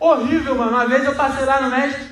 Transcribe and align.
Horrível, 0.00 0.56
mano. 0.56 0.70
Uma 0.70 0.86
vez 0.88 1.04
eu 1.04 1.14
passei 1.14 1.44
lá 1.44 1.60
no 1.60 1.68
médico, 1.70 2.06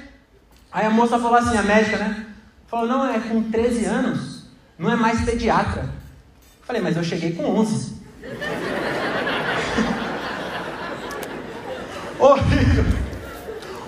aí 0.71 0.87
a 0.87 0.90
moça 0.90 1.19
falou 1.19 1.38
assim, 1.38 1.56
a 1.56 1.63
médica, 1.63 1.97
né? 1.97 2.27
Falou, 2.67 2.87
não, 2.87 3.09
é 3.09 3.19
com 3.19 3.51
13 3.51 3.87
anos, 3.87 4.45
não 4.79 4.93
é 4.93 4.96
mais 4.96 5.25
pediatra. 5.25 5.88
Falei, 6.64 6.82
mas 6.82 6.98
eu 6.98 7.03
cheguei 7.03 7.32
com 7.32 7.45
11. 7.45 7.96
Horrível. 12.21 12.85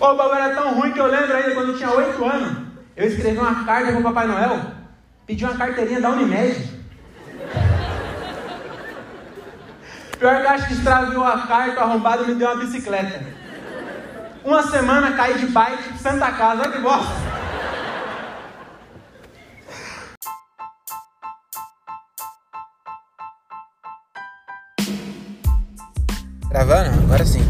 O 0.01 0.15
bagulho 0.15 0.41
era 0.41 0.55
tão 0.55 0.81
ruim 0.81 0.93
que 0.93 1.01
eu 1.01 1.07
lembro 1.07 1.37
ainda 1.37 1.53
quando 1.53 1.73
eu 1.73 1.77
tinha 1.77 1.91
8 1.91 2.25
anos. 2.25 2.71
Eu 2.97 3.07
escrevi 3.07 3.37
uma 3.37 3.67
carta 3.67 3.93
pro 3.93 4.03
Papai 4.03 4.27
Noel, 4.27 4.63
pedi 5.27 5.45
uma 5.45 5.59
carteirinha 5.59 6.01
da 6.01 6.09
Unimed. 6.09 6.81
Pior 10.19 10.41
que 10.41 10.47
eu 10.47 10.51
acho 10.51 10.69
que 10.69 10.73
extraviou 10.75 11.25
a 11.25 11.47
carta, 11.47 11.81
arrombado 11.81 12.27
me 12.27 12.35
deu 12.35 12.49
uma 12.49 12.65
bicicleta. 12.65 13.40
Uma 14.43 14.63
semana 14.63 15.13
caí 15.13 15.39
de 15.39 15.47
bike 15.47 15.99
Santa 15.99 16.33
Casa, 16.33 16.63
olha 16.63 16.73
que 16.73 16.79
bosta. 16.79 17.13
Gravando? 26.49 27.05
Agora 27.05 27.25
sim. 27.27 27.41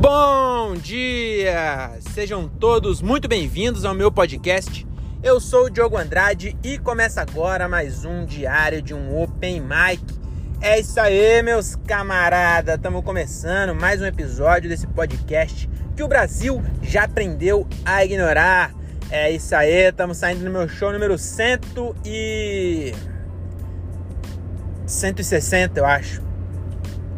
Bom 0.00 0.74
dia! 0.76 1.98
Sejam 2.12 2.48
todos 2.48 3.02
muito 3.02 3.26
bem-vindos 3.26 3.84
ao 3.84 3.92
meu 3.92 4.12
podcast. 4.12 4.86
Eu 5.22 5.40
sou 5.40 5.64
o 5.64 5.70
Diogo 5.70 5.96
Andrade 5.96 6.56
e 6.62 6.78
começa 6.78 7.20
agora 7.20 7.68
mais 7.68 8.04
um 8.04 8.24
diário 8.24 8.80
de 8.80 8.94
um 8.94 9.20
Open 9.20 9.60
Mic. 9.60 10.25
É 10.60 10.80
isso 10.80 10.98
aí, 10.98 11.42
meus 11.42 11.76
camaradas! 11.76 12.76
Estamos 12.76 13.04
começando 13.04 13.74
mais 13.74 14.00
um 14.00 14.06
episódio 14.06 14.70
desse 14.70 14.86
podcast 14.86 15.68
que 15.94 16.02
o 16.02 16.08
Brasil 16.08 16.62
já 16.80 17.04
aprendeu 17.04 17.68
a 17.84 18.02
ignorar. 18.02 18.74
É 19.10 19.30
isso 19.30 19.54
aí, 19.54 19.88
estamos 19.88 20.16
saindo 20.16 20.44
no 20.44 20.50
meu 20.50 20.66
show 20.66 20.90
número 20.90 21.18
100 21.18 21.60
e... 22.06 22.94
160, 24.86 25.78
eu 25.78 25.84
acho. 25.84 26.22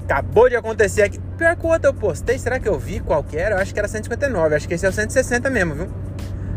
Acabou 0.04 0.48
de 0.48 0.56
acontecer 0.56 1.02
aqui. 1.02 1.20
Pior 1.38 1.54
que 1.54 1.64
o 1.64 1.68
outro 1.68 1.91
eu 1.91 1.94
postei, 1.94 2.38
será 2.38 2.58
que 2.58 2.68
eu 2.68 2.78
vi 2.78 2.98
qual 2.98 3.22
que 3.22 3.36
era? 3.36 3.54
Eu 3.54 3.60
acho 3.60 3.72
que 3.72 3.78
era 3.78 3.88
159, 3.88 4.56
acho 4.56 4.66
que 4.66 4.74
esse 4.74 4.84
é 4.84 4.88
o 4.88 4.92
160 4.92 5.48
mesmo, 5.48 5.74
viu? 5.76 5.88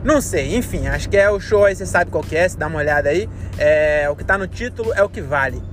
Não 0.04 0.20
sei, 0.20 0.58
enfim, 0.58 0.88
acho 0.88 1.08
que 1.08 1.16
é 1.16 1.30
o 1.30 1.40
show 1.40 1.64
aí, 1.64 1.76
você 1.76 1.86
sabe 1.86 2.10
qual 2.10 2.26
é, 2.32 2.50
se 2.50 2.58
dá 2.58 2.66
uma 2.66 2.80
olhada 2.80 3.10
aí. 3.10 3.30
É, 3.60 4.10
o 4.10 4.16
que 4.16 4.24
tá 4.24 4.36
no 4.36 4.48
título 4.48 4.92
é 4.96 5.04
o 5.04 5.10
que 5.10 5.22
vale. 5.22 5.71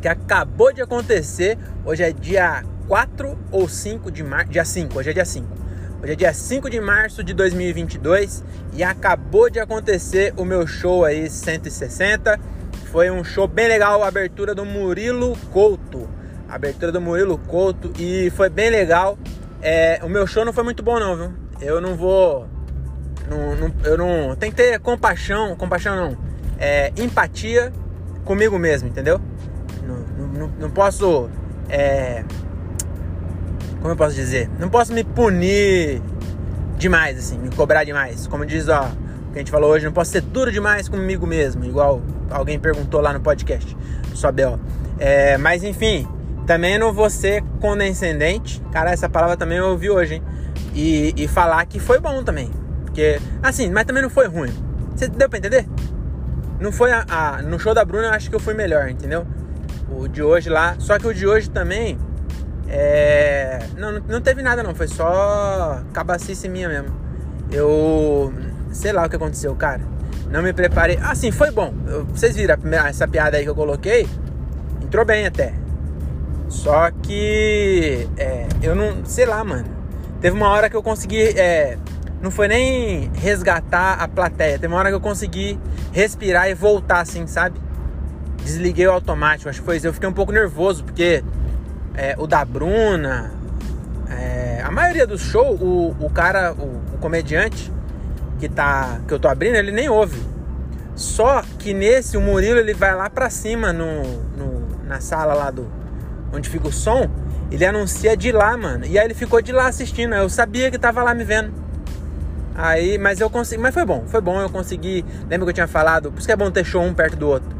Que 0.00 0.08
acabou 0.08 0.72
de 0.72 0.82
acontecer, 0.82 1.58
hoje 1.84 2.02
é 2.02 2.12
dia 2.12 2.64
4 2.88 3.38
ou 3.50 3.68
5 3.68 4.10
de 4.10 4.22
março, 4.22 4.50
dia 4.50 4.64
5, 4.64 4.98
hoje 4.98 5.10
é 5.10 5.12
dia 5.12 5.24
5. 5.24 5.46
Hoje 6.02 6.12
é 6.12 6.16
dia 6.16 6.32
5 6.32 6.70
de 6.70 6.80
março 6.80 7.24
de 7.24 7.34
2022 7.34 8.44
e 8.74 8.84
acabou 8.84 9.48
de 9.48 9.58
acontecer 9.58 10.34
o 10.36 10.44
meu 10.44 10.66
show 10.66 11.04
aí 11.04 11.28
160. 11.28 12.38
Foi 12.92 13.10
um 13.10 13.24
show 13.24 13.48
bem 13.48 13.66
legal, 13.66 14.02
a 14.02 14.08
abertura 14.08 14.54
do 14.54 14.64
Murilo 14.64 15.36
Couto 15.50 16.08
abertura 16.48 16.92
do 16.92 17.00
Murilo 17.00 17.38
Couto 17.38 17.92
e 17.98 18.30
foi 18.30 18.48
bem 18.48 18.70
legal. 18.70 19.18
É, 19.60 20.00
o 20.02 20.08
meu 20.08 20.26
show 20.26 20.44
não 20.44 20.52
foi 20.52 20.64
muito 20.64 20.82
bom 20.82 20.98
não, 20.98 21.16
viu? 21.16 21.32
Eu 21.60 21.80
não 21.80 21.96
vou. 21.96 22.46
Não, 23.28 23.56
não, 23.56 23.74
eu 23.84 23.98
não. 23.98 24.36
Tem 24.36 24.50
que 24.50 24.56
ter 24.56 24.78
compaixão, 24.80 25.56
compaixão 25.56 25.96
não. 25.96 26.16
É, 26.58 26.92
empatia 26.96 27.72
comigo 28.24 28.58
mesmo, 28.58 28.88
entendeu? 28.88 29.20
Não, 30.36 30.50
não, 30.58 30.70
posso. 30.70 31.28
É, 31.68 32.24
como 33.80 33.92
eu 33.92 33.96
posso 33.96 34.14
dizer? 34.14 34.50
Não 34.58 34.68
posso 34.68 34.92
me 34.92 35.04
punir 35.04 36.02
demais, 36.76 37.18
assim, 37.18 37.38
me 37.38 37.50
cobrar 37.50 37.84
demais. 37.84 38.26
Como 38.26 38.44
diz, 38.44 38.68
ó, 38.68 38.84
o 39.28 39.32
que 39.32 39.36
a 39.36 39.38
gente 39.38 39.50
falou 39.50 39.70
hoje, 39.70 39.84
não 39.84 39.92
posso 39.92 40.12
ser 40.12 40.20
duro 40.20 40.50
demais 40.50 40.88
comigo 40.88 41.26
mesmo, 41.26 41.64
igual 41.64 42.02
alguém 42.30 42.58
perguntou 42.58 43.00
lá 43.00 43.12
no 43.12 43.20
podcast, 43.20 43.76
só 44.14 44.30
Bel. 44.30 44.58
É, 44.98 45.36
mas 45.38 45.62
enfim, 45.62 46.06
também 46.46 46.78
não 46.78 46.92
vou 46.92 47.10
ser 47.10 47.42
condescendente. 47.60 48.62
Cara, 48.72 48.90
essa 48.90 49.08
palavra 49.08 49.36
também 49.36 49.58
eu 49.58 49.66
ouvi 49.66 49.90
hoje, 49.90 50.14
hein? 50.14 50.22
E, 50.74 51.12
e 51.16 51.28
falar 51.28 51.64
que 51.66 51.80
foi 51.80 51.98
bom 51.98 52.22
também. 52.22 52.50
Porque, 52.84 53.20
assim, 53.42 53.70
mas 53.70 53.84
também 53.84 54.02
não 54.02 54.10
foi 54.10 54.26
ruim. 54.26 54.52
Você 54.94 55.08
deu 55.08 55.28
pra 55.28 55.38
entender? 55.38 55.66
Não 56.58 56.72
foi 56.72 56.90
a, 56.92 57.04
a, 57.08 57.42
No 57.42 57.58
show 57.58 57.74
da 57.74 57.84
Bruna 57.84 58.06
eu 58.06 58.12
acho 58.12 58.30
que 58.30 58.36
eu 58.36 58.40
fui 58.40 58.54
melhor, 58.54 58.88
entendeu? 58.88 59.26
O 59.90 60.08
de 60.08 60.22
hoje 60.22 60.48
lá. 60.48 60.76
Só 60.78 60.98
que 60.98 61.06
o 61.06 61.14
de 61.14 61.26
hoje 61.26 61.50
também. 61.50 61.98
É. 62.68 63.60
Não, 63.76 64.00
não 64.00 64.20
teve 64.20 64.42
nada 64.42 64.62
não. 64.62 64.74
Foi 64.74 64.88
só 64.88 65.82
cabacice 65.92 66.48
minha 66.48 66.68
mesmo. 66.68 66.94
Eu. 67.50 68.32
Sei 68.72 68.92
lá 68.92 69.06
o 69.06 69.08
que 69.08 69.16
aconteceu, 69.16 69.54
cara. 69.54 69.82
Não 70.30 70.42
me 70.42 70.52
preparei. 70.52 70.98
Assim, 71.02 71.30
foi 71.30 71.50
bom. 71.50 71.72
Vocês 72.08 72.36
viram 72.36 72.56
essa 72.86 73.06
piada 73.06 73.36
aí 73.36 73.44
que 73.44 73.50
eu 73.50 73.54
coloquei? 73.54 74.08
Entrou 74.82 75.04
bem 75.04 75.26
até. 75.26 75.54
Só 76.48 76.90
que 76.90 78.08
é, 78.16 78.46
eu 78.62 78.74
não, 78.74 79.04
sei 79.04 79.26
lá, 79.26 79.42
mano. 79.42 79.66
Teve 80.20 80.36
uma 80.36 80.48
hora 80.48 80.70
que 80.70 80.76
eu 80.76 80.82
consegui, 80.82 81.20
é, 81.38 81.76
não 82.22 82.30
foi 82.30 82.48
nem 82.48 83.10
resgatar 83.14 83.94
a 83.94 84.08
plateia. 84.08 84.58
Teve 84.58 84.72
uma 84.72 84.78
hora 84.78 84.88
que 84.88 84.94
eu 84.94 85.00
consegui 85.00 85.58
respirar 85.92 86.48
e 86.48 86.54
voltar, 86.54 87.00
assim, 87.00 87.26
sabe? 87.26 87.60
Desliguei 88.46 88.86
o 88.86 88.92
automático. 88.92 89.50
Acho 89.50 89.58
que 89.58 89.66
foi 89.66 89.76
isso. 89.76 89.88
Eu 89.88 89.92
fiquei 89.92 90.08
um 90.08 90.12
pouco 90.12 90.30
nervoso 90.30 90.84
porque 90.84 91.24
é, 91.96 92.14
o 92.16 92.28
da 92.28 92.44
Bruna, 92.44 93.32
é, 94.08 94.62
a 94.64 94.70
maioria 94.70 95.04
do 95.04 95.18
show, 95.18 95.56
o, 95.56 95.96
o 95.98 96.08
cara, 96.08 96.52
o, 96.52 96.80
o, 96.94 96.98
comediante 96.98 97.72
que 98.38 98.48
tá, 98.48 99.00
que 99.08 99.12
eu 99.12 99.18
tô 99.18 99.26
abrindo, 99.26 99.56
ele 99.56 99.72
nem 99.72 99.88
ouve. 99.88 100.22
Só 100.94 101.42
que 101.58 101.74
nesse 101.74 102.16
o 102.16 102.20
Murilo 102.20 102.60
ele 102.60 102.72
vai 102.72 102.94
lá 102.94 103.10
pra 103.10 103.28
cima 103.28 103.72
no, 103.72 104.04
no 104.36 104.84
na 104.86 105.00
sala 105.00 105.34
lá 105.34 105.50
do 105.50 105.66
onde 106.32 106.48
fica 106.48 106.68
o 106.68 106.72
som, 106.72 107.10
ele 107.50 107.64
anuncia 107.64 108.16
de 108.16 108.30
lá, 108.30 108.56
mano. 108.56 108.86
E 108.86 108.96
aí 108.96 109.04
ele 109.04 109.14
ficou 109.14 109.42
de 109.42 109.50
lá 109.50 109.66
assistindo. 109.66 110.14
Eu 110.14 110.28
sabia 110.28 110.70
que 110.70 110.78
tava 110.78 111.02
lá 111.02 111.12
me 111.12 111.24
vendo. 111.24 111.52
Aí, 112.54 112.96
mas 112.96 113.18
eu 113.18 113.28
consegui. 113.28 113.60
Mas 113.60 113.74
foi 113.74 113.84
bom, 113.84 114.04
foi 114.06 114.20
bom, 114.20 114.40
eu 114.40 114.48
consegui. 114.48 115.04
Lembra 115.28 115.46
que 115.46 115.50
eu 115.50 115.54
tinha 115.54 115.66
falado? 115.66 116.12
Por 116.12 116.18
isso 116.18 116.28
que 116.28 116.32
é 116.32 116.36
bom 116.36 116.48
ter 116.48 116.64
show 116.64 116.80
um 116.80 116.94
perto 116.94 117.16
do 117.16 117.28
outro. 117.28 117.55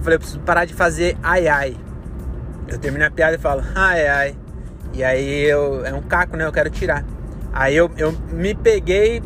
Eu 0.00 0.04
falei, 0.04 0.16
eu 0.16 0.20
preciso 0.20 0.40
parar 0.40 0.64
de 0.64 0.72
fazer 0.72 1.16
ai 1.22 1.46
ai. 1.46 1.76
Eu 2.66 2.78
termino 2.78 3.04
a 3.04 3.10
piada 3.10 3.36
e 3.36 3.38
falo, 3.38 3.62
ai 3.74 4.08
ai. 4.08 4.36
E 4.94 5.04
aí 5.04 5.44
eu. 5.44 5.84
É 5.84 5.92
um 5.92 6.02
caco, 6.02 6.36
né? 6.36 6.46
Eu 6.46 6.52
quero 6.52 6.70
tirar. 6.70 7.04
Aí 7.52 7.76
eu, 7.76 7.90
eu 7.98 8.12
me 8.32 8.54
peguei 8.54 9.22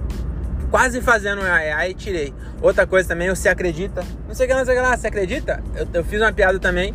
quase 0.70 1.00
fazendo 1.00 1.42
ai 1.42 1.70
ai 1.70 1.90
e 1.90 1.94
tirei. 1.94 2.34
Outra 2.60 2.86
coisa 2.86 3.08
também, 3.08 3.28
você 3.28 3.48
acredita? 3.48 4.02
Não 4.26 4.34
sei 4.34 4.46
o 4.46 4.48
que, 4.48 4.54
não 4.54 4.64
sei 4.64 4.74
o 4.74 4.76
que 4.76 4.82
lá, 4.82 4.96
você 4.96 5.06
acredita? 5.06 5.62
Eu, 5.76 5.86
eu 5.94 6.04
fiz 6.04 6.20
uma 6.20 6.32
piada 6.32 6.58
também 6.58 6.94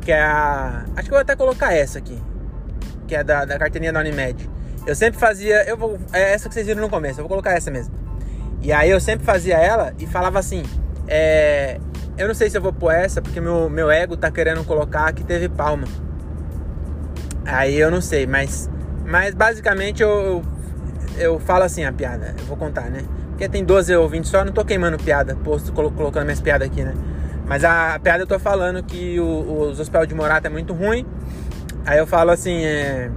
que 0.00 0.12
é 0.12 0.20
a. 0.20 0.84
Acho 0.94 1.08
que 1.08 1.14
eu 1.14 1.16
vou 1.16 1.20
até 1.20 1.34
colocar 1.34 1.72
essa 1.74 1.98
aqui, 1.98 2.20
que 3.08 3.16
é 3.16 3.24
da, 3.24 3.44
da 3.44 3.58
carteirinha 3.58 3.92
da 3.92 4.00
Unimed. 4.00 4.48
Eu 4.86 4.94
sempre 4.94 5.18
fazia. 5.18 5.64
Eu 5.64 5.76
vou, 5.76 5.98
é 6.12 6.32
essa 6.32 6.48
que 6.48 6.54
vocês 6.54 6.66
viram 6.66 6.80
no 6.80 6.88
começo, 6.88 7.18
eu 7.18 7.24
vou 7.24 7.28
colocar 7.28 7.52
essa 7.52 7.70
mesmo. 7.70 7.94
E 8.60 8.72
aí 8.72 8.90
eu 8.90 9.00
sempre 9.00 9.24
fazia 9.24 9.56
ela 9.56 9.92
e 9.98 10.06
falava 10.06 10.38
assim: 10.38 10.62
é, 11.08 11.80
Eu 12.16 12.28
não 12.28 12.34
sei 12.34 12.50
se 12.50 12.56
eu 12.56 12.62
vou 12.62 12.72
pôr 12.72 12.92
essa, 12.92 13.22
porque 13.22 13.40
meu, 13.40 13.70
meu 13.70 13.90
ego 13.90 14.16
tá 14.16 14.30
querendo 14.30 14.64
colocar 14.64 15.12
que 15.12 15.24
teve 15.24 15.48
palma. 15.48 15.86
Aí 17.44 17.78
eu 17.78 17.90
não 17.90 18.00
sei, 18.00 18.26
mas. 18.26 18.70
Mas 19.04 19.34
basicamente 19.34 20.02
eu, 20.02 20.10
eu, 20.10 20.44
eu 21.18 21.38
falo 21.40 21.64
assim 21.64 21.84
a 21.84 21.92
piada, 21.92 22.34
eu 22.38 22.44
vou 22.44 22.56
contar, 22.56 22.88
né? 22.90 23.02
Porque 23.30 23.48
tem 23.48 23.64
12 23.64 23.94
ouvintes 23.96 24.30
só, 24.30 24.44
não 24.44 24.52
tô 24.52 24.64
queimando 24.64 24.96
piada, 24.96 25.34
posto 25.36 25.72
colocando 25.72 26.24
minhas 26.24 26.40
piadas 26.40 26.68
aqui, 26.68 26.82
né? 26.82 26.94
Mas 27.46 27.64
a, 27.64 27.94
a 27.94 27.98
piada 27.98 28.22
eu 28.22 28.26
tô 28.26 28.38
falando 28.38 28.82
que 28.82 29.18
o, 29.18 29.70
os 29.70 29.80
hospitais 29.80 30.06
de 30.06 30.14
Morata 30.14 30.46
é 30.46 30.50
muito 30.50 30.72
ruim. 30.72 31.04
Aí 31.84 31.98
eu 31.98 32.06
falo 32.06 32.30
assim, 32.30 32.64
é, 32.64 33.10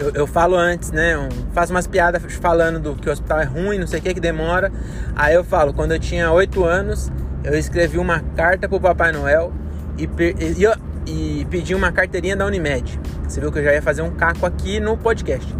eu, 0.00 0.10
eu, 0.10 0.26
falo 0.26 0.56
antes, 0.56 0.90
né? 0.90 1.14
Eu 1.14 1.28
faço 1.52 1.72
umas 1.72 1.86
piadas 1.86 2.20
falando 2.34 2.80
do 2.80 2.96
que 2.96 3.08
o 3.08 3.12
hospital 3.12 3.40
é 3.40 3.44
ruim, 3.44 3.78
não 3.78 3.86
sei 3.86 4.00
o 4.00 4.02
que, 4.02 4.14
que 4.14 4.20
demora. 4.20 4.72
Aí 5.14 5.34
eu 5.34 5.44
falo, 5.44 5.72
quando 5.72 5.92
eu 5.92 5.98
tinha 5.98 6.32
8 6.32 6.64
anos, 6.64 7.12
eu 7.44 7.58
escrevi 7.58 7.98
uma 7.98 8.20
carta 8.36 8.68
pro 8.68 8.80
Papai 8.80 9.12
Noel 9.12 9.52
e, 9.96 10.04
e, 10.04 10.66
e, 11.06 11.44
pedi 11.46 11.74
uma 11.74 11.92
carteirinha 11.92 12.36
da 12.36 12.46
Unimed. 12.46 13.00
Você 13.26 13.40
viu 13.40 13.50
que 13.50 13.58
eu 13.58 13.64
já 13.64 13.72
ia 13.72 13.82
fazer 13.82 14.02
um 14.02 14.10
caco 14.10 14.44
aqui 14.46 14.80
no 14.80 14.96
podcast. 14.96 15.54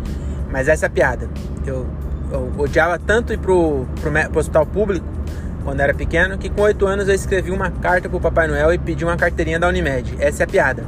Mas 0.50 0.68
essa 0.68 0.86
é 0.86 0.88
a 0.88 0.90
piada. 0.90 1.28
Eu, 1.66 1.86
eu 2.32 2.52
odiava 2.58 2.98
tanto 2.98 3.32
ir 3.32 3.38
pro, 3.38 3.86
pro, 4.00 4.10
pro 4.10 4.40
hospital 4.40 4.66
público 4.66 5.06
quando 5.64 5.80
era 5.80 5.94
pequeno, 5.94 6.38
que 6.38 6.48
com 6.48 6.62
8 6.62 6.86
anos 6.86 7.08
eu 7.08 7.14
escrevi 7.14 7.50
uma 7.50 7.70
carta 7.70 8.08
pro 8.08 8.20
Papai 8.20 8.46
Noel 8.48 8.72
e 8.72 8.78
pedi 8.78 9.04
uma 9.04 9.16
carteirinha 9.16 9.58
da 9.58 9.68
Unimed. 9.68 10.16
Essa 10.18 10.42
é 10.42 10.44
a 10.44 10.46
piada. 10.46 10.84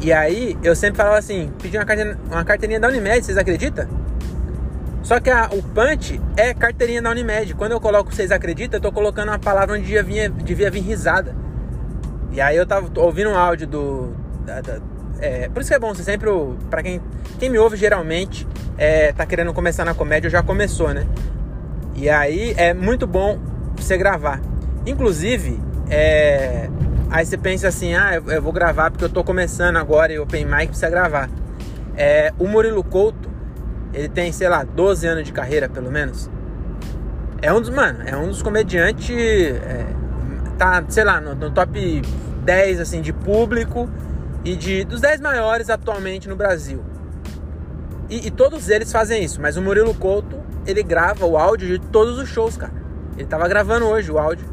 E 0.00 0.12
aí 0.12 0.56
eu 0.62 0.74
sempre 0.74 0.96
falava 0.96 1.18
assim, 1.18 1.52
pedi 1.60 1.76
uma 1.76 1.84
carteirinha, 1.84 2.18
uma 2.30 2.44
carteirinha 2.44 2.80
da 2.80 2.88
Unimed, 2.88 3.24
vocês 3.24 3.38
acreditam? 3.38 3.86
Só 5.02 5.18
que 5.18 5.30
a, 5.30 5.48
o 5.52 5.62
punch 5.62 6.20
é 6.36 6.52
carteirinha 6.52 7.00
da 7.00 7.10
Unimed. 7.10 7.54
Quando 7.54 7.72
eu 7.72 7.80
coloco 7.80 8.12
vocês 8.12 8.30
acreditam, 8.30 8.78
eu 8.78 8.82
tô 8.82 8.92
colocando 8.92 9.28
uma 9.28 9.38
palavra 9.38 9.76
onde 9.76 9.86
devia, 9.86 10.28
devia 10.28 10.70
vir 10.70 10.80
risada. 10.80 11.34
E 12.32 12.40
aí 12.40 12.56
eu 12.56 12.66
tava 12.66 12.88
ouvindo 13.00 13.30
um 13.30 13.36
áudio 13.36 13.66
do. 13.66 14.14
Da, 14.44 14.60
da, 14.60 14.78
É, 15.20 15.48
por 15.48 15.60
isso 15.60 15.70
que 15.70 15.74
é 15.74 15.78
bom, 15.78 15.94
você 15.94 16.02
sempre. 16.02 16.28
para 16.68 16.82
quem, 16.82 17.00
quem 17.38 17.48
me 17.50 17.58
ouve 17.58 17.76
geralmente, 17.76 18.46
é, 18.76 19.12
tá 19.12 19.26
querendo 19.26 19.52
começar 19.52 19.84
na 19.84 19.94
comédia, 19.94 20.30
já 20.30 20.42
começou, 20.42 20.92
né? 20.94 21.06
E 21.94 22.08
aí 22.08 22.54
é 22.56 22.72
muito 22.72 23.06
bom 23.06 23.38
você 23.76 23.96
gravar. 23.96 24.40
Inclusive, 24.86 25.60
é, 25.90 26.68
aí 27.10 27.24
você 27.26 27.36
pensa 27.36 27.68
assim, 27.68 27.94
ah, 27.94 28.22
eu 28.26 28.42
vou 28.42 28.52
gravar 28.52 28.90
porque 28.90 29.04
eu 29.04 29.08
tô 29.08 29.24
começando 29.24 29.76
agora 29.76 30.12
e 30.12 30.18
o 30.18 30.22
Open 30.22 30.44
Mic 30.44 30.68
precisa 30.68 30.88
gravar. 30.88 31.28
É, 31.96 32.32
o 32.38 32.46
Murilo 32.46 32.82
Couto, 32.84 33.29
ele 33.92 34.08
tem, 34.08 34.32
sei 34.32 34.48
lá, 34.48 34.62
12 34.62 35.06
anos 35.06 35.24
de 35.24 35.32
carreira, 35.32 35.68
pelo 35.68 35.90
menos. 35.90 36.30
É 37.42 37.52
um 37.52 37.60
dos, 37.60 37.70
mano, 37.70 38.02
é 38.06 38.16
um 38.16 38.28
dos 38.28 38.42
comediantes. 38.42 39.10
É, 39.10 39.86
tá, 40.58 40.84
sei 40.88 41.04
lá, 41.04 41.20
no, 41.20 41.34
no, 41.34 41.50
top 41.50 42.02
10 42.44 42.80
assim, 42.80 43.00
de 43.00 43.12
público 43.12 43.88
e 44.44 44.54
de 44.54 44.84
dos 44.84 45.00
10 45.00 45.20
maiores 45.20 45.70
atualmente 45.70 46.28
no 46.28 46.36
Brasil. 46.36 46.84
E, 48.08 48.26
e, 48.26 48.30
todos 48.30 48.68
eles 48.68 48.90
fazem 48.90 49.22
isso, 49.22 49.40
mas 49.40 49.56
o 49.56 49.62
Murilo 49.62 49.94
Couto, 49.94 50.36
ele 50.66 50.82
grava 50.82 51.24
o 51.24 51.38
áudio 51.38 51.78
de 51.78 51.86
todos 51.86 52.18
os 52.18 52.28
shows, 52.28 52.56
cara. 52.56 52.72
Ele 53.16 53.26
tava 53.26 53.46
gravando 53.48 53.86
hoje 53.86 54.10
o 54.10 54.18
áudio 54.18 54.46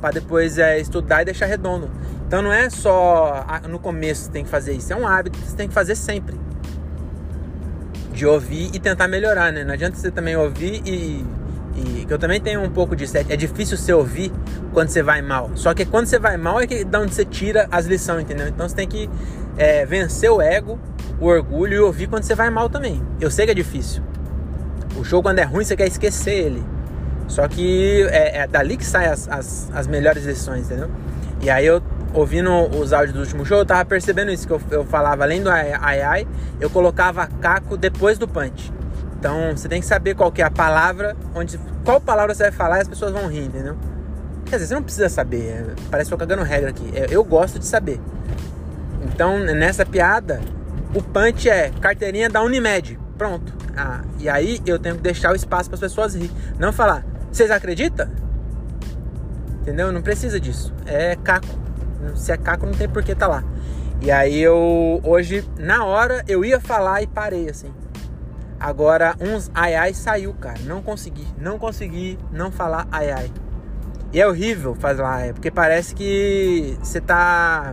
para 0.00 0.10
depois 0.10 0.58
é, 0.58 0.78
estudar 0.80 1.22
e 1.22 1.24
deixar 1.26 1.46
redondo. 1.46 1.90
Então 2.26 2.42
não 2.42 2.52
é 2.52 2.68
só 2.68 3.46
no 3.68 3.78
começo 3.78 4.26
que 4.26 4.32
tem 4.32 4.44
que 4.44 4.50
fazer 4.50 4.72
isso, 4.72 4.92
é 4.92 4.96
um 4.96 5.06
hábito 5.06 5.38
que 5.38 5.46
você 5.46 5.56
tem 5.56 5.68
que 5.68 5.74
fazer 5.74 5.94
sempre 5.94 6.38
de 8.14 8.24
ouvir 8.24 8.70
e 8.72 8.78
tentar 8.78 9.08
melhorar, 9.08 9.52
né? 9.52 9.64
Não 9.64 9.74
adianta 9.74 9.96
você 9.96 10.10
também 10.10 10.36
ouvir 10.36 10.80
e, 10.86 11.26
e 11.76 12.04
que 12.06 12.12
eu 12.12 12.18
também 12.18 12.40
tenho 12.40 12.62
um 12.62 12.70
pouco 12.70 12.94
disso. 12.94 13.18
É, 13.18 13.24
é 13.28 13.36
difícil 13.36 13.76
você 13.76 13.92
ouvir 13.92 14.32
quando 14.72 14.88
você 14.88 15.02
vai 15.02 15.20
mal. 15.20 15.50
Só 15.54 15.74
que 15.74 15.84
quando 15.84 16.06
você 16.06 16.18
vai 16.18 16.36
mal 16.36 16.60
é 16.60 16.66
que 16.66 16.84
da 16.84 17.00
onde 17.00 17.12
você 17.12 17.24
tira 17.24 17.66
as 17.70 17.86
lições, 17.86 18.22
entendeu? 18.22 18.46
Então 18.48 18.68
você 18.68 18.76
tem 18.76 18.86
que 18.86 19.10
é, 19.58 19.84
vencer 19.84 20.30
o 20.30 20.40
ego, 20.40 20.78
o 21.20 21.26
orgulho 21.26 21.74
e 21.74 21.80
ouvir 21.80 22.06
quando 22.06 22.22
você 22.22 22.34
vai 22.34 22.48
mal 22.50 22.70
também. 22.70 23.02
Eu 23.20 23.30
sei 23.30 23.46
que 23.46 23.50
é 23.50 23.54
difícil. 23.54 24.02
O 24.96 25.02
show 25.02 25.20
quando 25.20 25.40
é 25.40 25.44
ruim 25.44 25.64
você 25.64 25.76
quer 25.76 25.88
esquecer 25.88 26.34
ele. 26.34 26.62
Só 27.26 27.48
que 27.48 28.06
é, 28.10 28.42
é 28.42 28.46
dali 28.46 28.76
que 28.76 28.84
saem 28.84 29.08
as, 29.08 29.28
as, 29.28 29.70
as 29.74 29.86
melhores 29.88 30.24
lições, 30.24 30.66
entendeu? 30.66 30.88
E 31.40 31.50
aí 31.50 31.66
eu 31.66 31.82
ouvindo 32.14 32.50
os 32.78 32.92
áudios 32.92 33.12
do 33.12 33.20
último 33.20 33.44
show, 33.44 33.58
eu 33.58 33.66
tava 33.66 33.84
percebendo 33.84 34.30
isso, 34.30 34.46
que 34.46 34.52
eu, 34.52 34.60
eu 34.70 34.84
falava 34.84 35.24
além 35.24 35.42
do 35.42 35.50
ai, 35.50 35.72
ai 35.78 36.00
ai, 36.00 36.28
eu 36.60 36.70
colocava 36.70 37.26
caco 37.26 37.76
depois 37.76 38.16
do 38.16 38.26
punch. 38.26 38.72
Então 39.18 39.54
você 39.54 39.68
tem 39.68 39.80
que 39.80 39.86
saber 39.86 40.14
qual 40.14 40.30
que 40.30 40.40
é 40.40 40.44
a 40.44 40.50
palavra, 40.50 41.16
onde 41.34 41.58
qual 41.84 42.00
palavra 42.00 42.34
você 42.34 42.44
vai 42.44 42.52
falar 42.52 42.78
e 42.78 42.82
as 42.82 42.88
pessoas 42.88 43.12
vão 43.12 43.26
rir, 43.26 43.44
entendeu? 43.44 43.76
Quer 44.46 44.56
dizer, 44.56 44.68
você 44.68 44.74
não 44.74 44.82
precisa 44.82 45.08
saber, 45.08 45.48
é, 45.48 45.66
parece 45.90 46.08
que 46.08 46.14
eu 46.14 46.18
tô 46.18 46.26
cagando 46.26 46.46
regra 46.46 46.70
aqui. 46.70 46.88
Eu, 46.94 47.06
eu 47.06 47.24
gosto 47.24 47.58
de 47.58 47.66
saber. 47.66 48.00
Então, 49.02 49.38
nessa 49.38 49.84
piada, 49.84 50.40
o 50.94 51.02
punch 51.02 51.48
é 51.48 51.70
carteirinha 51.80 52.30
da 52.30 52.42
Unimed. 52.42 52.98
Pronto. 53.18 53.52
Ah, 53.76 54.02
e 54.18 54.28
aí 54.28 54.60
eu 54.64 54.78
tenho 54.78 54.96
que 54.96 55.02
deixar 55.02 55.32
o 55.32 55.34
espaço 55.34 55.68
para 55.68 55.74
as 55.74 55.80
pessoas 55.80 56.14
rir. 56.14 56.30
Não 56.58 56.72
falar, 56.72 57.04
vocês 57.30 57.50
acreditam? 57.50 58.08
Entendeu? 59.62 59.90
Não 59.90 60.02
precisa 60.02 60.38
disso. 60.38 60.72
É 60.86 61.16
caco. 61.16 61.63
Se 62.16 62.32
é 62.32 62.36
caco, 62.36 62.66
não 62.66 62.74
tem 62.74 62.88
por 62.88 63.02
que 63.02 63.14
tá 63.14 63.26
lá. 63.26 63.44
E 64.00 64.10
aí 64.10 64.40
eu, 64.40 65.00
hoje, 65.02 65.48
na 65.58 65.84
hora, 65.84 66.22
eu 66.28 66.44
ia 66.44 66.60
falar 66.60 67.02
e 67.02 67.06
parei 67.06 67.48
assim. 67.48 67.72
Agora, 68.60 69.14
uns 69.20 69.50
ai 69.54 69.74
ai 69.74 69.94
saiu, 69.94 70.32
cara. 70.34 70.58
Não 70.64 70.82
consegui. 70.82 71.26
Não 71.38 71.58
consegui 71.58 72.18
não 72.32 72.50
falar 72.50 72.86
ai 72.90 73.10
ai. 73.10 73.30
E 74.12 74.20
é 74.20 74.26
horrível 74.26 74.74
falar 74.74 75.16
ai, 75.16 75.32
porque 75.32 75.50
parece 75.50 75.94
que 75.94 76.76
você 76.80 77.00
tá. 77.00 77.72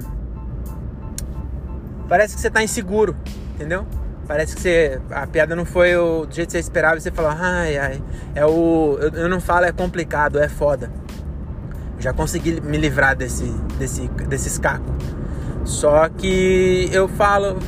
Parece 2.09 2.35
que 2.35 2.41
você 2.41 2.49
tá 2.49 2.63
inseguro, 2.63 3.15
entendeu? 3.53 3.85
Parece 4.27 4.55
que 4.55 4.61
você, 4.61 4.99
a 5.11 5.27
piada 5.27 5.55
não 5.55 5.65
foi 5.65 5.95
o, 5.95 6.25
do 6.25 6.33
jeito 6.33 6.47
que 6.47 6.53
você 6.53 6.59
esperava 6.59 6.97
e 6.97 7.01
você 7.01 7.11
falou, 7.11 7.31
ai 7.37 7.77
ai. 7.77 8.03
É 8.33 8.45
o. 8.45 8.97
Eu, 8.99 9.09
eu 9.11 9.29
não 9.29 9.39
falo, 9.39 9.65
é 9.65 9.71
complicado, 9.71 10.39
é 10.39 10.49
foda. 10.49 10.91
Já 12.01 12.12
consegui 12.12 12.59
me 12.59 12.77
livrar 12.77 13.15
desse, 13.15 13.45
desse, 13.77 14.07
desses 14.27 14.57
cacos. 14.57 14.92
Só 15.63 16.09
que 16.09 16.89
eu 16.92 17.07
falo, 17.07 17.59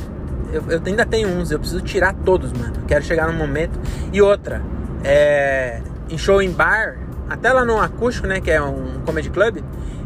eu, 0.52 0.62
eu, 0.68 0.82
ainda 0.84 1.06
tenho 1.06 1.28
uns, 1.28 1.50
eu 1.50 1.58
preciso 1.58 1.80
tirar 1.80 2.12
todos, 2.12 2.52
mano. 2.52 2.74
Quero 2.86 3.04
chegar 3.04 3.26
num 3.28 3.38
momento. 3.38 3.78
E 4.12 4.20
outra, 4.20 4.60
é, 5.04 5.80
em 6.10 6.18
show 6.18 6.42
em 6.42 6.50
bar, 6.50 6.98
até 7.28 7.52
lá 7.52 7.64
no 7.64 7.80
acústico, 7.80 8.26
né, 8.26 8.40
que 8.40 8.50
é 8.50 8.60
um 8.60 9.00
comedy 9.06 9.30
club, 9.30 9.58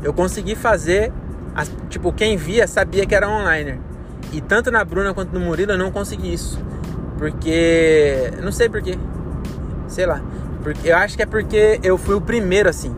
eu 0.03 0.13
consegui 0.13 0.55
fazer, 0.55 1.13
as, 1.55 1.71
tipo, 1.89 2.13
quem 2.13 2.37
via 2.37 2.67
sabia 2.67 3.07
que 3.07 3.15
era 3.15 3.29
online. 3.29 3.81
E 4.33 4.41
tanto 4.41 4.71
na 4.71 4.85
Bruna 4.85 5.15
quanto 5.15 5.33
no 5.33 5.41
Murilo 5.41 5.73
eu 5.73 5.79
não 5.79 5.91
consegui 5.91 6.33
isso. 6.33 6.63
Porque, 7.17 8.31
não 8.43 8.53
sei 8.53 8.69
porquê. 8.69 8.99
Sei 9.89 10.07
lá. 10.07 10.21
Porque 10.63 10.91
eu 10.91 10.97
acho 10.97 11.17
que 11.17 11.23
é 11.23 11.27
porque 11.27 11.81
eu 11.83 11.97
fui 11.97 12.15
o 12.15 12.21
primeiro 12.21 12.69
assim. 12.69 12.95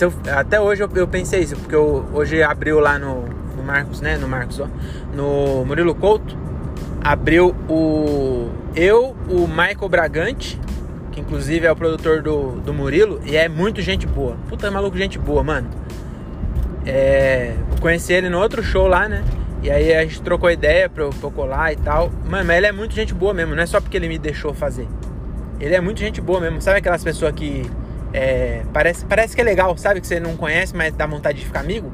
Eu, 0.00 0.12
até 0.34 0.60
hoje 0.60 0.82
eu, 0.82 0.90
eu, 0.94 1.06
pensei 1.06 1.40
isso, 1.40 1.56
porque 1.56 1.74
eu, 1.74 2.04
hoje 2.12 2.42
abriu 2.42 2.80
lá 2.80 2.98
no, 2.98 3.22
no 3.56 3.62
Marcos, 3.62 4.00
né? 4.00 4.16
No 4.16 4.28
Marcos, 4.28 4.60
ó. 4.60 4.68
No 5.14 5.64
Murilo 5.64 5.94
Couto. 5.94 6.36
Abriu 7.02 7.54
o. 7.68 8.50
Eu, 8.74 9.16
o 9.28 9.46
Michael 9.46 9.88
Bragante, 9.88 10.60
que 11.12 11.20
inclusive 11.20 11.66
é 11.66 11.72
o 11.72 11.76
produtor 11.76 12.20
do, 12.20 12.60
do 12.60 12.74
Murilo, 12.74 13.20
e 13.24 13.36
é 13.36 13.48
muito 13.48 13.80
gente 13.80 14.06
boa. 14.06 14.36
Puta 14.48 14.70
maluco, 14.70 14.98
gente 14.98 15.18
boa, 15.18 15.42
mano. 15.42 15.68
É, 16.84 17.54
conheci 17.80 18.12
ele 18.12 18.28
no 18.28 18.38
outro 18.38 18.62
show 18.62 18.86
lá, 18.86 19.08
né? 19.08 19.24
E 19.62 19.70
aí 19.70 19.94
a 19.94 20.02
gente 20.02 20.20
trocou 20.20 20.50
ideia 20.50 20.88
pra 20.88 21.04
eu, 21.04 21.10
pra 21.10 21.28
eu 21.28 21.30
colar 21.30 21.72
e 21.72 21.76
tal. 21.76 22.10
Mano, 22.28 22.44
mas 22.44 22.56
ele 22.56 22.66
é 22.66 22.72
muito 22.72 22.94
gente 22.94 23.14
boa 23.14 23.32
mesmo, 23.32 23.54
não 23.54 23.62
é 23.62 23.66
só 23.66 23.80
porque 23.80 23.96
ele 23.96 24.08
me 24.08 24.18
deixou 24.18 24.52
fazer. 24.52 24.86
Ele 25.58 25.74
é 25.74 25.80
muito 25.80 26.00
gente 26.00 26.20
boa 26.20 26.40
mesmo. 26.40 26.60
Sabe 26.60 26.78
aquelas 26.78 27.02
pessoas 27.02 27.32
que 27.32 27.68
é, 28.12 28.62
parece, 28.72 29.04
parece 29.04 29.34
que 29.34 29.40
é 29.40 29.44
legal, 29.44 29.76
sabe? 29.76 30.00
Que 30.00 30.06
você 30.06 30.20
não 30.20 30.36
conhece, 30.36 30.74
mas 30.76 30.94
dá 30.94 31.06
vontade 31.06 31.38
de 31.38 31.44
ficar 31.44 31.60
amigo. 31.60 31.90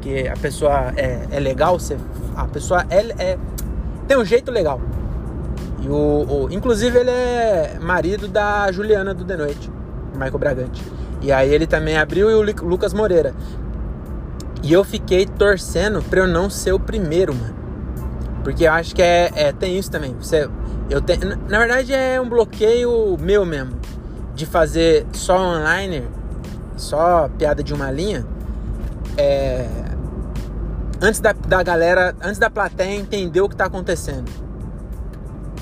Que 0.00 0.28
a 0.28 0.36
pessoa 0.36 0.92
é, 0.96 1.26
é 1.30 1.40
legal, 1.40 1.78
você, 1.78 1.96
a 2.36 2.44
pessoa 2.46 2.86
é, 2.90 2.98
é, 3.18 3.38
tem 4.06 4.16
um 4.16 4.24
jeito 4.24 4.50
legal. 4.50 4.80
E 5.80 5.88
o, 5.88 5.94
o, 5.94 6.48
inclusive 6.50 6.98
ele 6.98 7.10
é 7.10 7.78
marido 7.80 8.28
da 8.28 8.70
Juliana 8.70 9.12
do 9.14 9.24
The 9.24 9.36
Noite, 9.36 9.70
Michael 10.12 10.38
Bragante. 10.38 10.82
E 11.20 11.32
aí 11.32 11.52
ele 11.52 11.66
também 11.66 11.96
abriu 11.96 12.30
e 12.30 12.34
o 12.34 12.42
Lucas 12.64 12.92
Moreira. 12.92 13.34
E 14.62 14.72
eu 14.72 14.84
fiquei 14.84 15.26
torcendo 15.26 16.02
pra 16.02 16.20
eu 16.20 16.26
não 16.26 16.48
ser 16.50 16.72
o 16.72 16.80
primeiro, 16.80 17.34
mano. 17.34 17.56
Porque 18.44 18.64
eu 18.64 18.72
acho 18.72 18.94
que 18.94 19.02
é, 19.02 19.30
é 19.34 19.52
tem 19.52 19.76
isso 19.76 19.90
também. 19.90 20.14
Você, 20.14 20.48
eu 20.88 21.00
tenho, 21.00 21.36
na 21.48 21.58
verdade 21.58 21.92
é 21.92 22.20
um 22.20 22.28
bloqueio 22.28 23.16
meu 23.18 23.44
mesmo 23.44 23.76
de 24.36 24.44
fazer 24.44 25.06
só 25.12 25.38
online, 25.38 26.06
só 26.76 27.28
piada 27.38 27.64
de 27.64 27.72
uma 27.72 27.90
linha, 27.90 28.24
é, 29.16 29.66
antes 31.00 31.20
da, 31.20 31.32
da 31.32 31.62
galera, 31.62 32.14
antes 32.22 32.38
da 32.38 32.50
plateia 32.50 32.94
entender 32.94 33.40
o 33.40 33.48
que 33.48 33.56
tá 33.56 33.64
acontecendo. 33.64 34.30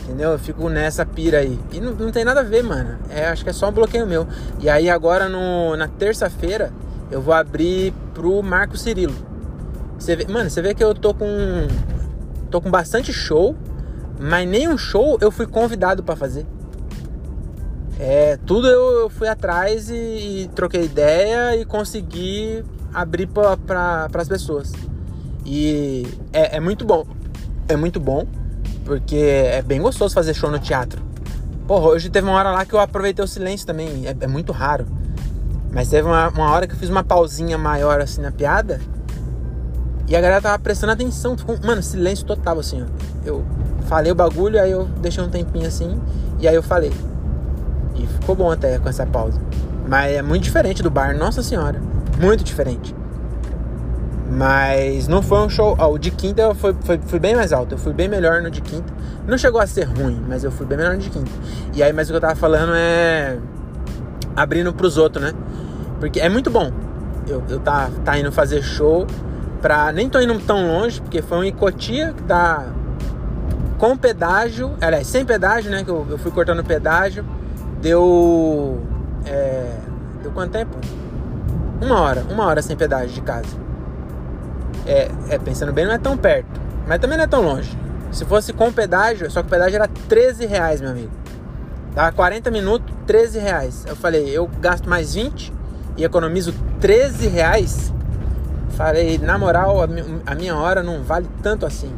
Entendeu? 0.03 0.33
Eu 0.33 0.39
fico 0.39 0.69
nessa 0.69 1.07
pira 1.07 1.39
aí. 1.39 1.59
E 1.73 1.81
não, 1.81 1.93
não 1.93 2.11
tem 2.11 2.25
nada 2.25 2.41
a 2.41 2.43
ver, 2.43 2.63
mano. 2.63 2.99
É, 3.09 3.29
acho 3.29 3.45
que 3.45 3.51
é 3.51 3.53
só 3.53 3.69
um 3.69 3.73
bloqueio 3.73 4.07
meu. 4.07 4.27
E 4.61 4.69
aí 4.69 4.91
agora 4.91 5.29
no, 5.29 5.77
na 5.77 5.89
terça-feira 5.89 6.73
eu 7.11 7.23
vou 7.23 7.33
abrir 7.33 7.95
pro 8.13 8.43
Marco 8.43 8.77
Cirilo. 8.77 9.15
Você 9.99 10.17
vê, 10.17 10.27
mano, 10.27 10.51
você 10.51 10.61
vê 10.61 10.75
que 10.75 10.83
eu 10.83 10.95
tô 10.95 11.15
com. 11.15 11.27
tô 12.51 12.61
com 12.61 12.71
bastante 12.71 13.13
show, 13.13 13.57
mas 14.21 14.47
nenhum 14.47 14.77
show 14.77 15.17
eu 15.21 15.31
fui 15.31 15.47
convidado 15.47 16.03
para 16.03 16.17
fazer. 16.17 16.45
É, 17.99 18.39
tudo 18.45 18.67
eu, 18.67 19.03
eu 19.03 19.11
fui 19.11 19.29
atrás 19.29 19.89
e, 19.89 19.95
e, 19.95 20.51
troquei 20.55 20.85
ideia 20.85 21.57
e 21.57 21.65
consegui 21.65 22.65
abrir 22.93 23.27
para 23.27 23.57
pra, 23.57 24.09
as 24.15 24.29
pessoas. 24.29 24.73
E 25.45 26.07
é, 26.33 26.57
é, 26.57 26.61
muito 26.61 26.85
bom. 26.85 27.07
É 27.69 27.77
muito 27.77 28.01
bom, 28.01 28.27
porque 28.85 29.17
é 29.17 29.63
bem 29.63 29.81
gostoso 29.81 30.15
fazer 30.15 30.35
show 30.35 30.51
no 30.51 30.59
teatro. 30.59 31.03
Porra, 31.67 31.87
hoje 31.87 32.11
teve 32.11 32.27
uma 32.27 32.37
hora 32.37 32.51
lá 32.51 32.65
que 32.65 32.75
eu 32.75 32.81
aproveitei 32.81 33.25
o 33.25 33.29
silêncio 33.29 33.67
também. 33.67 34.07
É, 34.07 34.17
é 34.19 34.27
muito 34.27 34.53
raro. 34.53 34.87
Mas 35.73 35.89
teve 35.89 36.07
uma, 36.07 36.29
uma, 36.29 36.51
hora 36.51 36.67
que 36.67 36.75
eu 36.75 36.79
fiz 36.79 36.89
uma 36.89 37.03
pausinha 37.03 37.57
maior 37.57 38.01
assim 38.01 38.21
na 38.21 38.31
piada. 38.31 38.81
E 40.07 40.15
a 40.15 40.21
galera 40.21 40.43
tava 40.43 40.59
prestando 40.59 40.93
atenção. 40.93 41.39
Ficou, 41.39 41.59
mano, 41.65 41.83
silêncio 41.83 42.27
total 42.27 42.59
assim, 42.59 42.83
ó. 42.83 42.87
Eu 43.25 43.45
falei 43.87 44.13
o 44.13 44.15
bagulho, 44.15 44.61
aí 44.61 44.73
eu 44.73 44.85
deixei 45.01 45.23
um 45.23 45.31
tempinho 45.31 45.67
assim. 45.67 46.01
E 46.39 46.47
aí 46.47 46.55
eu 46.55 46.63
falei. 46.63 46.93
E 47.95 48.07
ficou 48.07 48.35
bom 48.35 48.51
até 48.51 48.79
com 48.79 48.89
essa 48.89 49.07
pausa. 49.07 49.41
Mas 49.89 50.15
é 50.17 50.23
muito 50.23 50.43
diferente 50.43 50.83
do 50.83 50.91
bar, 50.91 51.17
nossa 51.17 51.43
senhora. 51.43 51.81
Muito 52.21 52.43
diferente. 52.43 52.95
Mas 54.31 55.07
não 55.07 55.23
foi 55.23 55.39
um 55.39 55.49
show. 55.49 55.77
O 55.79 55.99
de 55.99 56.11
quinta 56.11 56.55
foi, 56.55 56.75
foi, 56.81 56.99
foi 57.07 57.19
bem 57.19 57.37
mais 57.37 57.53
alto. 57.53 57.75
Eu 57.75 57.79
fui 57.79 57.93
bem 57.93 58.09
melhor 58.09 58.43
no 58.43 58.51
de 58.51 58.61
quinta. 58.61 58.93
Não 59.27 59.39
chegou 59.39 59.61
a 59.61 59.67
ser 59.67 59.85
ruim, 59.85 60.23
mas 60.29 60.43
eu 60.43 60.51
fui 60.51 60.67
bem 60.67 60.79
melhor 60.79 60.95
no 60.95 61.01
de 61.01 61.11
quinta. 61.11 61.31
E 61.75 61.83
aí, 61.83 61.93
mas 61.93 62.09
o 62.09 62.13
que 62.13 62.17
eu 62.17 62.21
tava 62.21 62.35
falando 62.35 62.73
é. 62.75 63.39
Abrindo 64.35 64.73
pros 64.73 64.97
outros, 64.97 65.25
né? 65.25 65.33
Porque 66.01 66.19
é 66.19 66.29
muito 66.29 66.51
bom. 66.51 66.73
Eu, 67.29 67.43
eu 67.49 67.61
tá, 67.61 67.91
tá 68.05 68.19
indo 68.19 68.33
fazer 68.33 68.63
show. 68.63 69.07
pra. 69.61 69.93
Nem 69.93 70.09
tô 70.09 70.21
indo 70.21 70.37
tão 70.41 70.67
longe, 70.67 71.01
porque 71.01 71.23
foi 71.23 71.39
um 71.39 71.45
Icotia 71.45 72.13
que 72.17 72.23
dá 72.25 72.67
com 73.79 73.97
pedágio, 73.97 74.73
aliás, 74.81 75.07
sem 75.07 75.25
pedágio, 75.25 75.71
né? 75.71 75.85
Que 75.85 75.91
eu, 75.91 76.07
eu 76.11 76.19
fui 76.19 76.33
cortando 76.33 76.65
pedágio. 76.65 77.25
Deu. 77.85 78.81
É, 79.27 79.77
deu 80.23 80.33
quanto 80.33 80.53
tempo? 80.53 80.75
Uma 81.83 82.01
hora, 82.01 82.25
uma 82.31 82.47
hora 82.47 82.63
sem 82.63 82.75
pedágio 82.75 83.11
de 83.11 83.21
casa. 83.21 83.55
É, 84.87 85.11
é, 85.29 85.39
pensando 85.39 85.71
bem, 85.71 85.85
não 85.85 85.93
é 85.93 85.99
tão 85.99 86.17
perto, 86.17 86.49
mas 86.89 86.99
também 86.99 87.19
não 87.19 87.25
é 87.25 87.27
tão 87.27 87.43
longe. 87.43 87.79
Se 88.11 88.25
fosse 88.25 88.55
com 88.55 88.73
pedágio, 88.73 89.31
só 89.31 89.43
que 89.43 89.49
o 89.49 89.51
pedágio 89.51 89.77
era 89.77 89.87
13 90.09 90.47
reais, 90.47 90.81
meu 90.81 90.93
amigo. 90.93 91.11
Dava 91.95 92.11
40 92.13 92.51
minutos, 92.51 92.95
13 93.07 93.39
reais. 93.39 93.85
Eu 93.87 93.95
falei, 93.95 94.31
eu 94.31 94.49
gasto 94.63 94.89
mais 94.89 95.13
20 95.13 95.53
e 95.99 96.05
economizo 96.05 96.55
13 96.81 97.29
reais. 97.29 97.93
Falei, 98.71 99.19
na 99.19 99.37
moral, 99.37 99.77
a 100.25 100.35
minha 100.35 100.57
hora 100.57 100.83
não 100.83 101.03
vale 101.03 101.29
tanto 101.43 101.67
assim. 101.67 101.93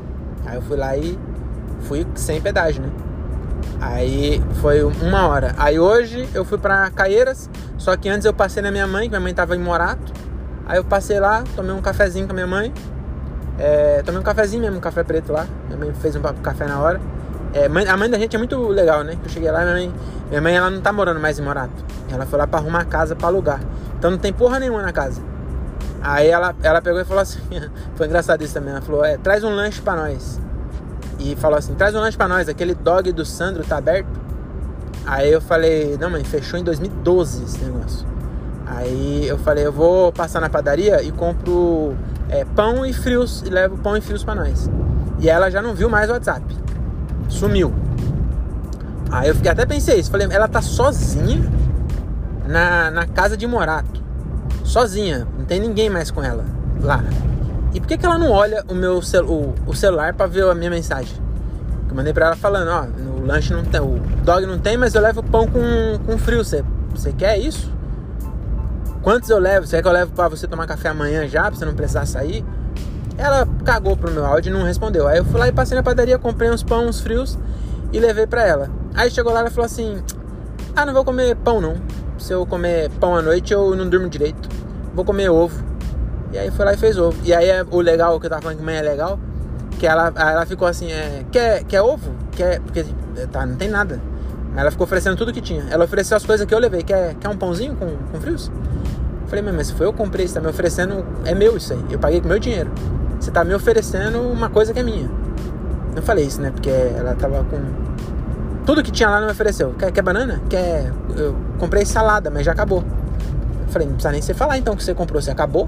Aí 0.47 0.57
eu 0.57 0.63
fui 0.63 0.77
lá 0.77 0.97
e 0.97 1.17
fui 1.83 2.05
sem 2.17 2.41
pedágio, 2.41 2.83
né? 2.83 2.91
Aí 3.81 4.43
foi 4.61 4.83
uma 4.83 5.29
hora. 5.29 5.55
Aí 5.59 5.79
hoje 5.79 6.29
eu 6.35 6.45
fui 6.45 6.59
pra 6.59 6.91
Caieiras, 6.91 7.51
só 7.77 7.97
que 7.97 8.09
antes 8.09 8.25
eu 8.25 8.33
passei 8.33 8.63
na 8.63 8.71
minha 8.71 8.87
mãe, 8.87 9.05
que 9.05 9.11
minha 9.11 9.21
mãe 9.21 9.35
tava 9.35 9.55
em 9.55 9.61
Morato. 9.61 10.13
Aí 10.67 10.79
eu 10.79 10.85
passei 10.85 11.21
lá, 11.21 11.45
tomei 11.55 11.73
um 11.73 11.81
cafezinho 11.81 12.27
com 12.27 12.33
a 12.33 12.35
minha 12.35 12.47
mãe. 12.47 12.73
É, 13.59 14.03
tomei 14.05 14.21
um 14.21 14.25
cafezinho 14.25 14.63
mesmo, 14.63 14.79
um 14.79 14.81
café 14.81 15.03
preto 15.03 15.33
lá. 15.33 15.47
Minha 15.67 15.79
mãe 15.79 15.95
fez 15.95 16.17
um 16.17 16.21
café 16.21 16.67
na 16.67 16.81
hora. 16.81 17.01
É, 17.55 17.67
a 17.67 17.97
mãe 17.97 18.11
da 18.11 18.19
gente 18.19 18.35
é 18.35 18.39
muito 18.39 18.59
legal, 18.69 19.03
né? 19.05 19.17
Eu 19.23 19.31
cheguei 19.31 19.51
lá, 19.51 19.61
minha 19.61 19.73
mãe, 19.73 19.95
minha 20.29 20.43
mãe 20.43 20.57
ela 20.57 20.71
não 20.71 20.81
tá 20.81 20.93
morando 20.93 21.21
mais 21.21 21.39
em 21.39 21.43
Morato. 21.43 21.85
Ela 22.11 22.27
foi 22.27 22.39
lá 22.39 22.47
pra 22.47 22.59
arrumar 22.59 22.81
a 22.81 22.85
casa 22.85 23.15
pra 23.15 23.29
alugar. 23.29 23.61
Então 23.99 24.11
não 24.11 24.19
tem 24.19 24.33
porra 24.33 24.59
nenhuma 24.59 24.83
na 24.83 24.93
casa. 24.93 25.23
Aí 26.03 26.29
ela, 26.29 26.55
ela 26.63 26.83
pegou 26.83 27.01
e 27.01 27.05
falou 27.05 27.23
assim: 27.23 27.41
foi 27.97 28.07
engraçado 28.07 28.43
isso 28.43 28.55
também. 28.55 28.71
Ela 28.73 28.83
falou: 28.83 29.05
é, 29.05 29.17
traz 29.17 29.43
um 29.45 29.51
lanche 29.51 29.81
pra 29.81 29.97
nós. 29.97 30.41
E 31.33 31.37
falou 31.37 31.59
assim: 31.59 31.75
traz 31.75 31.95
um 31.95 32.01
lanche 32.01 32.17
pra 32.17 32.29
nós, 32.29 32.49
aquele 32.49 32.75
dog 32.75 33.11
do 33.13 33.25
Sandro 33.25 33.65
tá 33.65 33.79
aberto. 33.79 34.09
Aí 35.05 35.33
eu 35.33 35.41
falei: 35.41 35.97
não, 35.99 36.11
mãe, 36.11 36.25
fechou 36.25 36.59
em 36.59 36.65
2012 36.65 37.45
esse 37.45 37.65
negócio. 37.65 38.07
Aí 38.67 39.27
eu 39.27 39.39
falei, 39.39 39.65
eu 39.65 39.73
vou 39.73 40.13
passar 40.13 40.41
na 40.41 40.51
padaria 40.51 41.01
e 41.01 41.13
compro 41.13 41.95
é, 42.29 42.45
pão 42.45 42.85
e 42.85 42.93
frios 42.93 43.43
e 43.43 43.49
levo 43.49 43.79
pão 43.79 43.97
e 43.97 44.01
frios 44.01 44.25
para 44.25 44.35
nós. 44.35 44.69
E 45.21 45.29
ela 45.31 45.49
já 45.51 45.63
não 45.63 45.73
viu 45.73 45.89
mais 45.89 46.11
o 46.11 46.13
WhatsApp. 46.13 46.45
Sumiu. 47.29 47.73
Aí 49.11 49.29
eu 49.29 49.35
fiquei 49.37 49.51
até 49.51 49.65
pensei 49.65 50.01
isso. 50.01 50.11
Falei, 50.11 50.27
ela 50.31 50.49
tá 50.49 50.61
sozinha 50.61 51.49
na, 52.47 52.91
na 52.91 53.07
casa 53.07 53.37
de 53.37 53.47
Morato. 53.47 54.03
Sozinha. 54.65 55.27
Não 55.39 55.45
tem 55.45 55.61
ninguém 55.61 55.89
mais 55.89 56.11
com 56.11 56.23
ela 56.23 56.45
lá. 56.81 57.05
E 57.77 57.81
por 57.81 57.89
que, 57.89 57.99
que 57.99 58.07
ela 58.07 58.17
não 58.17 58.31
olha 58.31 58.65
o 58.69 58.75
meu 58.75 59.03
cel 59.03 59.27
o, 59.27 59.55
o 59.67 59.75
celular 59.75 60.15
para 60.15 60.27
ver 60.27 60.45
a 60.45 60.55
minha 60.55 60.71
mensagem? 60.71 61.15
Que 61.87 61.93
eu 61.93 61.95
mandei 61.95 62.11
pra 62.11 62.29
ela 62.29 62.37
falando, 62.37 62.71
ó, 62.71 62.87
o 63.21 63.27
lanche 63.27 63.53
não 63.53 63.63
tem, 63.63 63.79
o 63.83 64.01
dog 64.25 64.47
não 64.47 64.59
tem, 64.59 64.79
mas 64.79 64.95
eu 64.95 65.03
levo 65.03 65.23
pão 65.23 65.47
com, 65.47 65.61
com 66.07 66.17
frio. 66.17 66.43
Você, 66.43 66.65
você 66.95 67.13
quer 67.13 67.37
isso? 67.37 67.71
Quantos 69.03 69.29
eu 69.29 69.39
levo? 69.39 69.67
Será 69.67 69.83
que 69.83 69.89
eu 69.89 69.93
levo 69.93 70.11
para 70.13 70.27
você 70.27 70.47
tomar 70.47 70.67
café 70.67 70.89
amanhã 70.89 71.29
já, 71.29 71.43
pra 71.43 71.51
você 71.51 71.67
não 71.67 71.75
precisar 71.75 72.07
sair? 72.07 72.43
Ela 73.19 73.47
cagou 73.63 73.95
pro 73.95 74.11
meu 74.11 74.25
áudio 74.25 74.49
e 74.49 74.59
não 74.59 74.65
respondeu. 74.65 75.07
Aí 75.07 75.19
eu 75.19 75.25
fui 75.27 75.39
lá 75.39 75.47
e 75.47 75.53
passei 75.53 75.77
na 75.77 75.83
padaria, 75.83 76.19
comprei 76.19 76.51
uns 76.51 76.63
pães 76.63 77.01
frios 77.01 77.39
e 77.93 78.01
levei 78.01 78.27
para 78.27 78.43
ela. 78.43 78.71
Aí 78.95 79.11
chegou 79.11 79.35
lá 79.35 79.45
e 79.45 79.51
falou 79.51 79.67
assim: 79.67 80.03
Ah, 80.75 80.87
não 80.87 80.95
vou 80.95 81.05
comer 81.05 81.37
pão 81.37 81.61
não. 81.61 81.75
Se 82.17 82.33
eu 82.33 82.47
comer 82.47 82.89
pão 82.93 83.15
à 83.15 83.21
noite, 83.21 83.53
eu 83.53 83.77
não 83.77 83.87
durmo 83.87 84.09
direito. 84.09 84.49
Vou 84.95 85.05
comer 85.05 85.29
ovo. 85.29 85.66
E 86.37 86.39
aí 86.39 86.51
foi 86.51 86.67
lá 86.67 86.75
e 86.75 86.77
fez 86.77 86.99
ovo. 86.99 87.17
E 87.25 87.33
aí 87.33 87.49
o 87.71 87.81
legal 87.81 88.21
que 88.21 88.27
eu 88.27 88.31
tava 88.31 88.43
falando 88.43 88.59
que 88.59 88.63
mãe 88.63 88.77
é 88.77 88.83
legal, 88.83 89.19
que 89.79 89.87
ela, 89.87 90.13
ela 90.15 90.45
ficou 90.45 90.69
assim, 90.69 90.93
é, 90.93 91.25
quer, 91.33 91.65
quer 91.65 91.81
ovo? 91.81 92.13
Quer. 92.33 92.61
Porque 92.61 92.85
tá, 93.33 93.47
não 93.47 93.57
tem 93.57 93.71
nada. 93.71 93.99
Ela 94.55 94.71
ficou 94.71 94.85
oferecendo 94.85 95.17
tudo 95.17 95.33
que 95.33 95.41
tinha. 95.41 95.65
Ela 95.71 95.87
ofereceu 95.87 96.15
as 96.15 96.27
coisas 96.27 96.47
que 96.47 96.55
eu 96.55 96.59
levei. 96.59 96.83
Quer, 96.83 97.15
quer 97.15 97.31
um 97.31 97.37
pãozinho 97.39 97.75
com, 97.75 97.87
com 98.13 98.21
frios? 98.21 98.53
Falei, 99.29 99.43
mas 99.51 99.71
foi 99.71 99.87
eu 99.87 99.95
comprei, 99.95 100.29
você 100.29 100.35
tá 100.35 100.41
me 100.43 100.49
oferecendo, 100.49 101.07
é 101.25 101.35
meu 101.35 101.57
isso 101.57 101.73
aí. 101.73 101.83
Eu 101.91 101.99
paguei 101.99 102.21
com 102.21 102.29
meu 102.29 102.39
dinheiro. 102.39 102.71
Você 103.19 103.31
tá 103.31 103.43
me 103.43 103.55
oferecendo 103.55 104.21
uma 104.21 104.51
coisa 104.51 104.75
que 104.75 104.79
é 104.79 104.83
minha. 104.83 105.11
Eu 105.97 106.03
falei 106.03 106.27
isso, 106.27 106.39
né? 106.43 106.51
Porque 106.51 106.69
ela 106.69 107.15
tava 107.15 107.43
com. 107.45 107.59
Tudo 108.67 108.83
que 108.83 108.91
tinha 108.91 109.09
lá 109.09 109.21
não 109.21 109.27
me 109.27 109.33
ofereceu. 109.33 109.75
Quer, 109.79 109.91
quer 109.91 110.03
banana? 110.03 110.43
Quer. 110.51 110.93
Eu 111.17 111.35
comprei 111.59 111.87
salada, 111.87 112.31
mas 112.31 112.45
já 112.45 112.53
acabou. 112.53 112.85
Eu 113.67 113.73
falei, 113.73 113.89
não 113.89 113.95
precisa 113.95 114.13
nem 114.13 114.21
você 114.21 114.35
falar 114.35 114.59
então 114.59 114.77
que 114.77 114.85
você 114.85 114.93
comprou. 114.93 115.23
Você 115.23 115.31
acabou? 115.31 115.67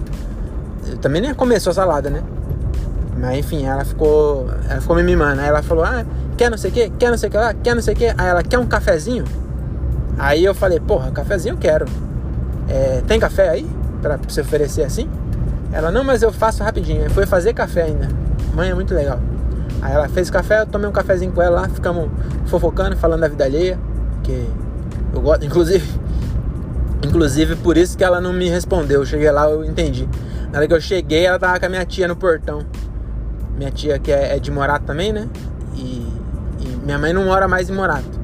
Também 1.00 1.23
nem 1.23 1.35
começou 1.35 1.70
a 1.70 1.75
salada, 1.75 2.11
né? 2.11 2.23
Mas 3.18 3.38
enfim, 3.38 3.66
ela 3.66 3.85
ficou. 3.85 4.49
Ela 4.68 4.80
ficou 4.80 4.97
me 4.97 5.02
mimando. 5.02 5.40
Aí 5.40 5.49
ela 5.49 5.62
falou, 5.62 5.85
ah, 5.85 6.04
quer 6.37 6.50
não 6.50 6.58
sei 6.58 6.70
o 6.70 6.75
que, 6.75 6.90
quer 6.90 7.11
não 7.11 7.18
sei 7.18 7.28
o 7.28 7.32
que 7.32 7.38
lá, 7.38 7.54
quer 7.54 7.75
não 7.75 7.82
sei 7.82 7.94
o 7.94 7.97
que. 7.97 8.06
Aí 8.06 8.28
ela 8.28 8.42
quer 8.42 8.58
um 8.58 8.66
cafezinho? 8.66 9.25
Aí 10.18 10.44
eu 10.44 10.54
falei, 10.54 10.80
porra, 10.80 11.11
cafezinho 11.11 11.54
eu 11.54 11.58
quero 11.58 11.87
é, 12.68 13.02
tem 13.06 13.18
café 13.18 13.49
aí 13.49 13.66
para 14.02 14.16
você 14.16 14.42
oferecer 14.42 14.82
assim? 14.82 15.08
Ela, 15.73 15.90
não, 15.90 16.04
mas 16.04 16.23
eu 16.23 16.30
faço 16.30 16.62
rapidinho. 16.62 17.02
Aí 17.02 17.08
foi 17.08 17.26
fazer 17.26 17.54
café 17.54 17.85
ainda. 17.85 18.08
Mãe 18.54 18.70
é 18.70 18.75
muito 18.75 18.94
legal. 18.94 19.18
Aí 19.80 19.92
ela 19.92 20.08
fez 20.08 20.30
café, 20.30 20.61
eu 20.61 20.66
tomei 20.66 20.88
um 20.88 20.92
cafezinho 20.92 21.32
com 21.32 21.40
ela 21.40 21.62
lá, 21.62 21.68
ficamos 21.68 22.11
fofocando, 22.47 22.97
falando 22.97 23.20
da 23.20 23.28
vida 23.28 23.44
alheia. 23.44 23.78
Que 24.23 24.49
eu 25.14 25.20
gosto, 25.20 25.44
inclusive, 25.47 25.88
inclusive 27.02 27.56
por 27.56 27.76
isso 27.76 27.97
que 27.97 28.04
ela 28.04 28.20
não 28.20 28.32
me 28.32 28.49
respondeu. 28.49 29.00
Eu 29.00 29.06
cheguei 29.06 29.30
lá, 29.30 29.49
eu 29.49 29.64
entendi. 29.64 30.08
Na 30.52 30.59
hora 30.59 30.67
que 30.67 30.73
eu 30.73 30.81
cheguei, 30.81 31.26
ela 31.26 31.38
tava 31.38 31.61
com 31.61 31.67
a 31.67 31.69
minha 31.69 31.85
tia 31.85 32.09
no 32.09 32.17
portão. 32.17 32.64
Minha 33.57 33.71
tia 33.71 33.99
que 33.99 34.11
é, 34.11 34.37
é 34.37 34.38
de 34.38 34.50
Morato 34.50 34.87
também, 34.87 35.12
né? 35.12 35.28
E, 35.75 36.07
e 36.61 36.67
minha 36.83 36.99
mãe 36.99 37.12
não 37.12 37.25
mora 37.25 37.47
mais 37.47 37.69
em 37.69 37.75
Morato. 37.75 38.19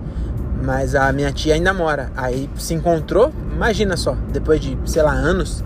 Mas 0.63 0.95
a 0.95 1.13
minha 1.13 1.31
tia 1.33 1.55
ainda 1.55 1.75
mora. 1.75 2.11
Aí 2.17 2.49
se 2.57 2.73
encontrou, 2.73 3.31
imagina 3.53 3.97
só, 3.97 4.17
depois 4.33 4.61
de, 4.61 4.79
sei 4.87 5.03
lá, 5.03 5.13
anos. 5.13 5.63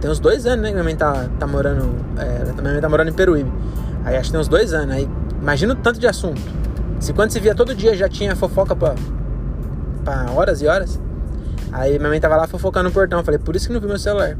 Tem 0.00 0.10
uns 0.10 0.18
dois 0.18 0.46
anos, 0.46 0.62
né? 0.62 0.70
Minha 0.70 0.84
mãe 0.84 0.96
tá, 0.96 1.28
tá 1.38 1.46
morando. 1.46 1.94
É, 2.18 2.52
minha 2.52 2.72
mãe 2.72 2.80
tá 2.80 2.88
morando 2.88 3.10
em 3.10 3.12
Peruíbe. 3.12 3.52
Aí 4.04 4.16
acho 4.16 4.26
que 4.26 4.32
tem 4.32 4.40
uns 4.40 4.48
dois 4.48 4.72
anos. 4.72 4.94
Aí 4.94 5.08
imagina 5.40 5.74
o 5.74 5.76
tanto 5.76 6.00
de 6.00 6.06
assunto. 6.06 6.40
Se 6.98 7.12
quando 7.12 7.30
se 7.30 7.40
via 7.40 7.54
todo 7.54 7.74
dia 7.74 7.94
já 7.94 8.08
tinha 8.08 8.34
fofoca 8.34 8.74
pra, 8.74 8.94
pra 10.02 10.30
horas 10.30 10.62
e 10.62 10.66
horas. 10.66 10.98
Aí 11.70 11.98
minha 11.98 12.08
mãe 12.08 12.20
tava 12.20 12.36
lá 12.36 12.46
fofocando 12.46 12.88
no 12.88 12.94
portão. 12.94 13.18
Eu 13.18 13.24
falei, 13.24 13.38
por 13.38 13.54
isso 13.54 13.66
que 13.66 13.74
não 13.74 13.80
vi 13.80 13.86
meu 13.86 13.98
celular. 13.98 14.38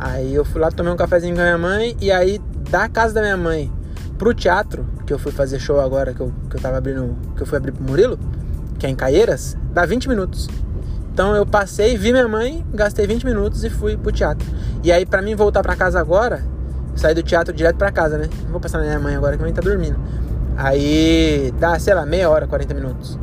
Aí 0.00 0.34
eu 0.34 0.44
fui 0.44 0.60
lá, 0.60 0.70
tomei 0.70 0.92
um 0.92 0.96
cafezinho 0.96 1.34
com 1.34 1.40
a 1.40 1.44
minha 1.44 1.58
mãe. 1.58 1.96
E 2.00 2.10
aí, 2.10 2.40
da 2.70 2.88
casa 2.88 3.14
da 3.14 3.20
minha 3.20 3.36
mãe 3.36 3.70
pro 4.18 4.32
teatro, 4.32 4.86
que 5.06 5.12
eu 5.12 5.18
fui 5.18 5.30
fazer 5.30 5.58
show 5.58 5.78
agora, 5.80 6.14
que 6.14 6.20
eu, 6.20 6.32
que 6.48 6.56
eu 6.56 6.60
tava 6.60 6.78
abrindo. 6.78 7.16
Que 7.36 7.42
eu 7.42 7.46
fui 7.46 7.58
abrir 7.58 7.72
pro 7.72 7.84
Murilo 7.84 8.18
que 8.80 8.86
é 8.86 8.88
em 8.88 8.96
Caieiras, 8.96 9.56
dá 9.72 9.84
20 9.84 10.08
minutos. 10.08 10.48
Então 11.12 11.36
eu 11.36 11.44
passei, 11.44 11.98
vi 11.98 12.12
minha 12.12 12.26
mãe, 12.26 12.64
gastei 12.72 13.06
20 13.06 13.24
minutos 13.26 13.62
e 13.62 13.68
fui 13.68 13.96
pro 13.96 14.10
teatro. 14.10 14.48
E 14.82 14.90
aí 14.90 15.04
para 15.04 15.20
mim 15.20 15.34
voltar 15.34 15.62
para 15.62 15.76
casa 15.76 16.00
agora, 16.00 16.42
sair 16.96 17.14
do 17.14 17.22
teatro 17.22 17.52
direto 17.52 17.76
para 17.76 17.92
casa, 17.92 18.16
né? 18.16 18.28
Não 18.44 18.52
vou 18.52 18.60
passar 18.60 18.78
na 18.78 18.84
minha 18.84 18.98
mãe 18.98 19.14
agora 19.14 19.36
que 19.36 19.42
a 19.42 19.44
mãe 19.44 19.52
tá 19.52 19.60
dormindo. 19.60 19.98
Aí 20.56 21.52
dá, 21.60 21.78
sei 21.78 21.92
lá, 21.94 22.06
meia 22.06 22.28
hora, 22.30 22.46
40 22.46 22.72
minutos. 22.72 23.18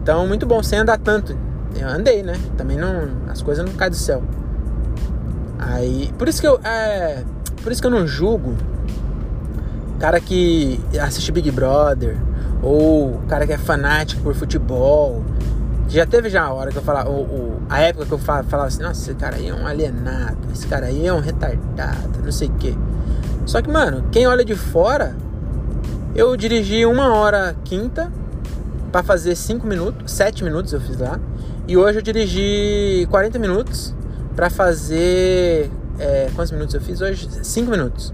Então 0.00 0.26
muito 0.26 0.46
bom 0.46 0.62
sem 0.62 0.78
andar 0.78 0.98
tanto. 0.98 1.36
Eu 1.74 1.88
andei, 1.88 2.22
né? 2.22 2.34
Também 2.56 2.78
não, 2.78 3.08
as 3.28 3.42
coisas 3.42 3.66
não 3.66 3.72
caem 3.72 3.90
do 3.90 3.96
céu. 3.96 4.22
Aí, 5.68 6.12
por 6.18 6.28
isso 6.28 6.40
que 6.40 6.46
eu 6.46 6.60
é, 6.64 7.24
por 7.62 7.72
isso 7.72 7.80
que 7.80 7.86
eu 7.86 7.90
não 7.90 8.06
julgo 8.06 8.56
cara 10.02 10.20
que 10.20 10.80
assiste 11.00 11.30
Big 11.30 11.48
Brother, 11.52 12.16
ou 12.60 13.14
o 13.14 13.22
cara 13.28 13.46
que 13.46 13.52
é 13.52 13.56
fanático 13.56 14.20
por 14.20 14.34
futebol. 14.34 15.22
Já 15.88 16.04
teve 16.04 16.28
já 16.28 16.42
a 16.42 16.52
hora 16.52 16.72
que 16.72 16.76
eu 16.76 16.82
falava, 16.82 17.08
ou, 17.08 17.60
a 17.70 17.80
época 17.82 18.06
que 18.06 18.12
eu 18.12 18.18
falava 18.18 18.64
assim, 18.64 18.82
nossa, 18.82 19.00
esse 19.00 19.14
cara 19.14 19.36
aí 19.36 19.48
é 19.48 19.54
um 19.54 19.64
alienado, 19.64 20.38
esse 20.52 20.66
cara 20.66 20.86
aí 20.86 21.06
é 21.06 21.12
um 21.12 21.20
retardado, 21.20 22.18
não 22.20 22.32
sei 22.32 22.48
o 22.48 22.52
quê. 22.54 22.74
Só 23.46 23.62
que, 23.62 23.70
mano, 23.70 24.04
quem 24.10 24.26
olha 24.26 24.44
de 24.44 24.56
fora, 24.56 25.14
eu 26.16 26.36
dirigi 26.36 26.84
uma 26.84 27.14
hora 27.14 27.54
quinta 27.62 28.10
para 28.90 29.04
fazer 29.04 29.36
cinco 29.36 29.68
minutos, 29.68 30.10
sete 30.10 30.42
minutos 30.42 30.72
eu 30.72 30.80
fiz 30.80 30.98
lá. 30.98 31.20
E 31.68 31.76
hoje 31.76 32.00
eu 32.00 32.02
dirigi 32.02 33.06
40 33.08 33.38
minutos 33.38 33.94
para 34.34 34.50
fazer. 34.50 35.70
É, 35.98 36.30
quantos 36.34 36.52
minutos 36.52 36.74
eu 36.74 36.80
fiz 36.80 37.00
hoje? 37.00 37.28
Cinco 37.42 37.70
minutos. 37.70 38.12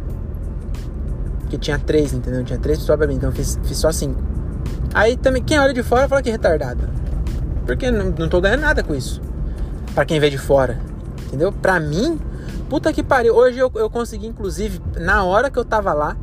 Porque 1.41 1.57
tinha 1.59 1.79
três, 1.79 2.13
entendeu? 2.13 2.45
Tinha 2.45 2.59
três 2.59 2.79
pessoas 2.79 2.99
pra 2.99 3.07
mim, 3.07 3.15
então 3.15 3.31
eu 3.31 3.35
fiz, 3.35 3.59
fiz 3.65 3.79
só 3.79 3.91
cinco. 3.91 4.21
Aí 4.93 5.17
também, 5.17 5.43
quem 5.43 5.59
olha 5.59 5.73
de 5.73 5.83
fora 5.83 6.09
fala 6.09 6.23
que 6.23 6.29
é 6.29 6.33
retardado. 6.33 6.89
Porque 7.65 7.91
não, 7.91 8.07
não 8.11 8.29
tô 8.29 8.41
ganhando 8.41 8.61
nada 8.61 8.83
com 8.83 8.95
isso. 8.95 9.21
Para 9.95 10.05
quem 10.05 10.21
vê 10.21 10.29
de 10.31 10.39
fora. 10.39 10.79
Entendeu? 11.27 11.53
Pra 11.53 11.79
mim, 11.79 12.19
puta 12.69 12.93
que 12.93 13.03
pariu. 13.03 13.35
Hoje 13.35 13.59
eu, 13.59 13.71
eu 13.75 13.89
consegui, 13.89 14.27
inclusive, 14.27 14.81
na 14.97 15.25
hora 15.25 15.51
que 15.51 15.59
eu 15.59 15.65
tava 15.65 15.93
lá, 15.93 16.17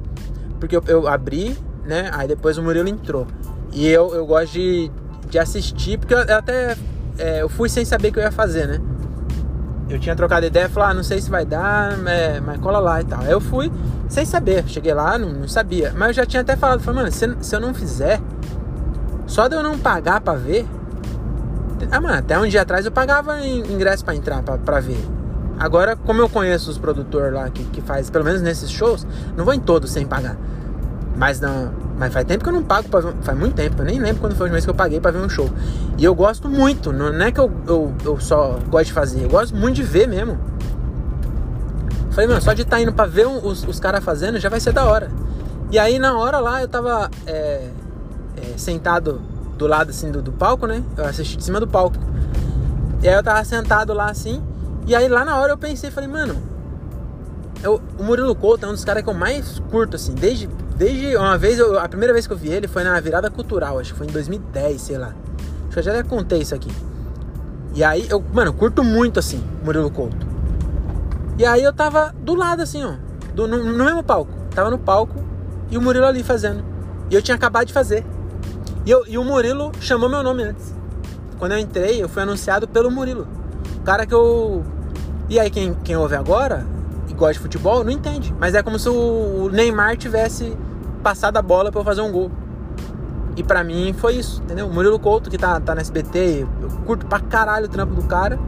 porque 0.59 0.75
eu, 0.75 0.83
eu 0.87 1.07
abri, 1.07 1.57
né? 1.85 2.09
Aí 2.13 2.27
depois 2.27 2.57
o 2.57 2.63
Murilo 2.63 2.87
entrou. 2.87 3.27
E 3.71 3.87
eu, 3.87 4.13
eu 4.13 4.25
gosto 4.25 4.53
de, 4.53 4.91
de 5.29 5.39
assistir, 5.39 5.97
porque 5.97 6.13
eu, 6.13 6.19
eu 6.19 6.37
até 6.37 6.75
é, 7.17 7.41
eu 7.41 7.49
fui 7.49 7.69
sem 7.69 7.85
saber 7.85 8.09
o 8.09 8.13
que 8.13 8.19
eu 8.19 8.23
ia 8.23 8.31
fazer, 8.31 8.67
né? 8.67 8.79
Eu 9.89 9.99
tinha 9.99 10.15
trocado 10.15 10.45
ideia, 10.45 10.67
falou, 10.67 10.89
ah, 10.89 10.93
não 10.93 11.03
sei 11.03 11.21
se 11.21 11.29
vai 11.29 11.45
dar, 11.45 11.93
é, 12.07 12.39
mas 12.39 12.59
cola 12.59 12.79
lá 12.79 13.01
e 13.01 13.03
tal. 13.03 13.21
Aí 13.21 13.31
eu 13.31 13.39
fui 13.39 13.71
sem 14.09 14.25
saber, 14.25 14.63
cheguei 14.67 14.93
lá, 14.93 15.17
não, 15.17 15.29
não 15.29 15.47
sabia. 15.47 15.93
Mas 15.95 16.09
eu 16.09 16.13
já 16.15 16.25
tinha 16.25 16.41
até 16.41 16.55
falado, 16.55 16.81
falei, 16.81 17.01
mano, 17.01 17.11
se, 17.11 17.35
se 17.41 17.55
eu 17.55 17.59
não 17.59 17.73
fizer, 17.73 18.19
só 19.27 19.47
de 19.47 19.55
eu 19.55 19.63
não 19.63 19.77
pagar 19.77 20.21
pra 20.21 20.33
ver. 20.33 20.65
Ah, 21.91 22.01
mano, 22.01 22.17
até 22.17 22.37
um 22.39 22.47
dia 22.47 22.61
atrás 22.61 22.85
eu 22.85 22.91
pagava 22.91 23.45
ingresso 23.45 24.03
para 24.03 24.15
entrar, 24.15 24.41
pra, 24.41 24.57
pra 24.57 24.79
ver. 24.79 25.03
Agora, 25.59 25.95
como 25.95 26.21
eu 26.21 26.27
conheço 26.27 26.69
os 26.69 26.77
produtores 26.77 27.33
lá 27.33 27.49
que, 27.49 27.63
que 27.65 27.81
faz, 27.81 28.09
pelo 28.09 28.25
menos 28.25 28.41
nesses 28.41 28.69
shows, 28.69 29.05
não 29.37 29.45
vou 29.45 29.53
em 29.53 29.59
todos 29.59 29.91
sem 29.91 30.05
pagar. 30.05 30.35
Mas 31.17 31.39
não, 31.39 31.71
mas 31.97 32.13
faz 32.13 32.25
tempo 32.25 32.43
que 32.43 32.49
eu 32.49 32.53
não 32.53 32.63
pago 32.63 32.89
pra 32.89 32.99
ver, 32.99 33.13
faz 33.21 33.37
muito 33.37 33.55
tempo, 33.55 33.81
eu 33.81 33.85
nem 33.85 33.99
lembro 33.99 34.19
quando 34.21 34.35
foi 34.35 34.49
o 34.49 34.51
mês 34.51 34.65
que 34.65 34.69
eu 34.69 34.75
paguei 34.75 34.99
para 34.99 35.11
ver 35.11 35.19
um 35.19 35.29
show. 35.29 35.49
E 35.97 36.03
eu 36.03 36.13
gosto 36.13 36.49
muito, 36.49 36.91
não 36.91 37.09
é 37.21 37.31
que 37.31 37.39
eu, 37.39 37.49
eu, 37.67 37.93
eu 38.03 38.19
só 38.19 38.59
gosto 38.69 38.87
de 38.87 38.93
fazer, 38.93 39.23
eu 39.23 39.29
gosto 39.29 39.55
muito 39.55 39.75
de 39.75 39.83
ver 39.83 40.07
mesmo. 40.07 40.37
Falei, 42.11 42.27
mano, 42.27 42.41
só 42.41 42.53
de 42.53 42.63
estar 42.63 42.77
tá 42.77 42.81
indo 42.81 42.93
pra 42.93 43.05
ver 43.05 43.27
os, 43.27 43.63
os 43.65 43.79
caras 43.79 44.03
fazendo 44.03 44.39
já 44.39 44.49
vai 44.49 44.59
ser 44.59 44.73
da 44.73 44.85
hora. 44.85 45.09
E 45.71 45.79
aí 45.79 45.99
na 45.99 46.17
hora 46.17 46.39
lá 46.39 46.61
eu 46.61 46.67
tava 46.67 47.09
é, 47.25 47.69
é, 48.37 48.57
sentado 48.57 49.21
do 49.57 49.67
lado 49.67 49.89
assim 49.89 50.11
do, 50.11 50.21
do, 50.21 50.31
palco, 50.31 50.67
né? 50.67 50.83
Eu 50.97 51.05
assisti 51.05 51.37
de 51.37 51.43
cima 51.43 51.59
do 51.59 51.67
palco. 51.67 51.97
E 53.01 53.07
aí 53.07 53.13
eu 53.13 53.23
tava 53.23 53.43
sentado 53.43 53.93
lá 53.93 54.09
assim. 54.09 54.41
E 54.85 54.95
aí 54.95 55.07
lá 55.07 55.25
na 55.25 55.37
hora 55.37 55.53
eu 55.53 55.57
pensei, 55.57 55.91
falei, 55.91 56.09
mano, 56.09 56.35
eu, 57.63 57.81
o 57.97 58.03
Murilo 58.03 58.35
Couto 58.35 58.65
é 58.65 58.69
um 58.69 58.73
dos 58.73 58.85
caras 58.85 59.03
que 59.03 59.09
eu 59.09 59.13
mais 59.13 59.59
curto, 59.71 59.95
assim, 59.95 60.13
desde 60.13 60.47
Desde 60.75 61.15
uma 61.15 61.37
vez, 61.37 61.57
eu, 61.57 61.79
a 61.79 61.87
primeira 61.87 62.13
vez 62.13 62.27
que 62.27 62.33
eu 62.33 62.37
vi 62.37 62.49
ele 62.49 62.67
foi 62.67 62.83
na 62.83 62.99
virada 62.99 63.29
cultural, 63.31 63.79
acho 63.79 63.93
que 63.93 63.97
foi 63.97 64.07
em 64.07 64.11
2010, 64.11 64.81
sei 64.81 64.97
lá. 64.97 65.13
Acho 65.67 65.71
que 65.71 65.79
eu 65.79 65.83
já 65.83 66.03
contei 66.03 66.39
isso 66.41 66.53
aqui. 66.53 66.71
E 67.73 67.83
aí, 67.83 68.05
eu, 68.09 68.23
mano, 68.33 68.49
eu 68.49 68.53
curto 68.53 68.83
muito 68.83 69.17
assim, 69.17 69.41
Murilo 69.63 69.89
Couto. 69.89 70.27
E 71.37 71.45
aí 71.45 71.63
eu 71.63 71.73
tava 71.73 72.13
do 72.19 72.35
lado 72.35 72.61
assim, 72.61 72.83
ó, 72.83 72.95
do, 73.33 73.47
no, 73.47 73.63
no, 73.63 73.85
mesmo 73.85 74.03
palco. 74.03 74.31
Tava 74.53 74.69
no 74.69 74.77
palco 74.77 75.23
e 75.69 75.77
o 75.77 75.81
Murilo 75.81 76.05
ali 76.05 76.23
fazendo. 76.23 76.63
E 77.09 77.15
eu 77.15 77.21
tinha 77.21 77.35
acabado 77.35 77.67
de 77.67 77.73
fazer. 77.73 78.05
E, 78.85 78.91
eu, 78.91 79.05
e 79.07 79.17
o 79.17 79.23
Murilo 79.23 79.71
chamou 79.79 80.09
meu 80.09 80.23
nome 80.23 80.43
antes. 80.43 80.73
Quando 81.39 81.53
eu 81.53 81.57
entrei, 81.57 82.01
eu 82.01 82.09
fui 82.09 82.21
anunciado 82.21 82.67
pelo 82.67 82.91
Murilo. 82.91 83.27
O 83.77 83.81
cara 83.81 84.05
que 84.05 84.13
eu. 84.13 84.63
E 85.29 85.39
aí, 85.39 85.49
quem, 85.49 85.73
quem 85.83 85.95
ouve 85.95 86.15
agora 86.15 86.65
gosta 87.15 87.33
de 87.33 87.39
futebol, 87.39 87.83
não 87.83 87.91
entende. 87.91 88.33
Mas 88.39 88.53
é 88.53 88.61
como 88.61 88.77
se 88.77 88.89
o 88.89 89.49
Neymar 89.51 89.97
tivesse 89.97 90.55
passado 91.01 91.37
a 91.37 91.41
bola 91.41 91.71
para 91.71 91.81
eu 91.81 91.85
fazer 91.85 92.01
um 92.01 92.11
gol. 92.11 92.31
E 93.37 93.43
para 93.43 93.63
mim 93.63 93.93
foi 93.93 94.15
isso, 94.15 94.41
entendeu? 94.43 94.67
O 94.67 94.73
Murilo 94.73 94.97
Couto, 94.97 95.29
que 95.29 95.37
tá, 95.37 95.59
tá 95.59 95.75
na 95.75 95.81
SBT, 95.81 96.47
eu 96.61 96.69
curto 96.85 97.05
pra 97.05 97.19
caralho 97.19 97.65
o 97.65 97.69
trampo 97.69 97.93
do 97.93 98.03
cara, 98.03 98.39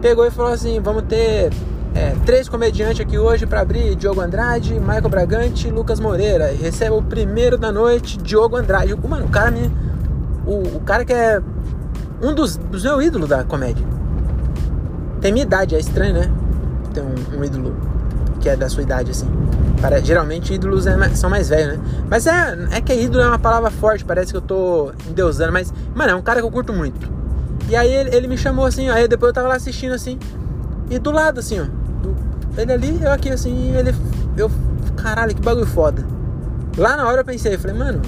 pegou 0.00 0.26
e 0.26 0.30
falou 0.30 0.52
assim: 0.52 0.80
vamos 0.80 1.04
ter 1.04 1.50
é, 1.94 2.14
três 2.26 2.48
comediantes 2.48 3.00
aqui 3.00 3.18
hoje 3.18 3.46
para 3.46 3.60
abrir: 3.60 3.94
Diogo 3.94 4.20
Andrade, 4.20 4.74
Michael 4.80 5.08
Bragante 5.08 5.68
e 5.68 5.70
Lucas 5.70 6.00
Moreira. 6.00 6.52
E 6.52 6.56
recebe 6.56 6.94
o 6.94 7.02
primeiro 7.02 7.56
da 7.56 7.70
noite, 7.70 8.18
Diogo 8.18 8.56
Andrade. 8.56 8.90
Eu, 8.90 8.98
mano, 8.98 9.26
o 9.26 9.30
cara 9.30 9.50
me. 9.50 9.70
O, 10.44 10.76
o 10.76 10.80
cara 10.80 11.04
que 11.04 11.12
é 11.12 11.40
um 12.20 12.34
dos, 12.34 12.56
dos 12.56 12.82
meus 12.82 13.04
ídolos 13.04 13.28
da 13.28 13.44
comédia. 13.44 13.86
Tem 15.20 15.32
minha 15.32 15.44
idade, 15.44 15.74
é 15.74 15.78
estranho, 15.78 16.14
né? 16.14 16.30
Ter 16.92 17.00
um, 17.00 17.38
um 17.38 17.44
ídolo 17.44 17.74
que 18.38 18.48
é 18.48 18.56
da 18.56 18.68
sua 18.68 18.82
idade, 18.82 19.10
assim. 19.10 19.26
Para, 19.80 20.00
geralmente 20.00 20.54
ídolos 20.54 20.86
é, 20.86 20.96
são 21.10 21.28
mais 21.28 21.48
velhos, 21.48 21.76
né? 21.76 21.84
Mas 22.08 22.26
é, 22.26 22.56
é 22.72 22.80
que 22.80 22.94
ídolo 22.94 23.22
é 23.22 23.28
uma 23.28 23.38
palavra 23.38 23.70
forte, 23.70 24.04
parece 24.04 24.32
que 24.32 24.36
eu 24.36 24.40
tô 24.40 24.92
endeusando, 25.08 25.52
mas, 25.52 25.72
mano, 25.94 26.12
é 26.12 26.14
um 26.14 26.22
cara 26.22 26.40
que 26.40 26.46
eu 26.46 26.50
curto 26.50 26.72
muito. 26.72 27.10
E 27.68 27.76
aí 27.76 27.92
ele, 27.92 28.14
ele 28.14 28.28
me 28.28 28.38
chamou 28.38 28.64
assim, 28.64 28.88
aí 28.88 29.06
depois 29.08 29.30
eu 29.30 29.34
tava 29.34 29.48
lá 29.48 29.56
assistindo 29.56 29.92
assim, 29.92 30.18
e 30.88 30.98
do 30.98 31.10
lado 31.10 31.40
assim, 31.40 31.60
ó, 31.60 31.64
do, 32.02 32.16
ele 32.56 32.72
ali, 32.72 33.02
eu 33.02 33.10
aqui 33.10 33.30
assim, 33.30 33.76
ele, 33.76 33.94
eu, 34.36 34.50
caralho, 34.96 35.34
que 35.34 35.42
bagulho 35.42 35.66
foda. 35.66 36.04
Lá 36.76 36.96
na 36.96 37.06
hora 37.06 37.20
eu 37.20 37.24
pensei, 37.24 37.54
eu 37.54 37.58
falei, 37.58 37.76
mano, 37.76 38.00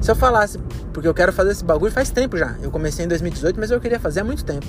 se 0.00 0.10
eu 0.10 0.16
falasse, 0.16 0.58
porque 0.92 1.08
eu 1.08 1.14
quero 1.14 1.32
fazer 1.32 1.52
esse 1.52 1.64
bagulho 1.64 1.92
faz 1.92 2.10
tempo 2.10 2.36
já. 2.36 2.54
Eu 2.62 2.70
comecei 2.70 3.04
em 3.04 3.08
2018, 3.08 3.58
mas 3.58 3.70
eu 3.70 3.80
queria 3.80 3.98
fazer 3.98 4.20
há 4.20 4.24
muito 4.24 4.44
tempo. 4.44 4.66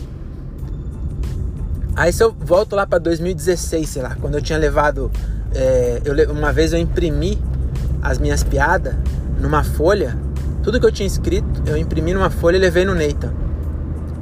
Aí 1.95 2.11
se 2.11 2.23
eu 2.23 2.33
volto 2.33 2.75
lá 2.75 2.87
para 2.87 2.99
2016, 2.99 3.87
sei 3.87 4.01
lá, 4.01 4.15
quando 4.19 4.35
eu 4.35 4.41
tinha 4.41 4.57
levado 4.57 5.11
é, 5.53 6.01
eu, 6.03 6.31
uma 6.31 6.51
vez 6.51 6.73
eu 6.73 6.79
imprimi 6.79 7.39
as 8.01 8.17
minhas 8.17 8.43
piadas 8.43 8.95
numa 9.39 9.63
folha. 9.63 10.17
Tudo 10.63 10.79
que 10.79 10.85
eu 10.85 10.91
tinha 10.91 11.05
escrito, 11.05 11.61
eu 11.65 11.77
imprimi 11.77 12.13
numa 12.13 12.29
folha 12.29 12.57
e 12.57 12.59
levei 12.59 12.85
no 12.85 12.95
Nathan. 12.95 13.31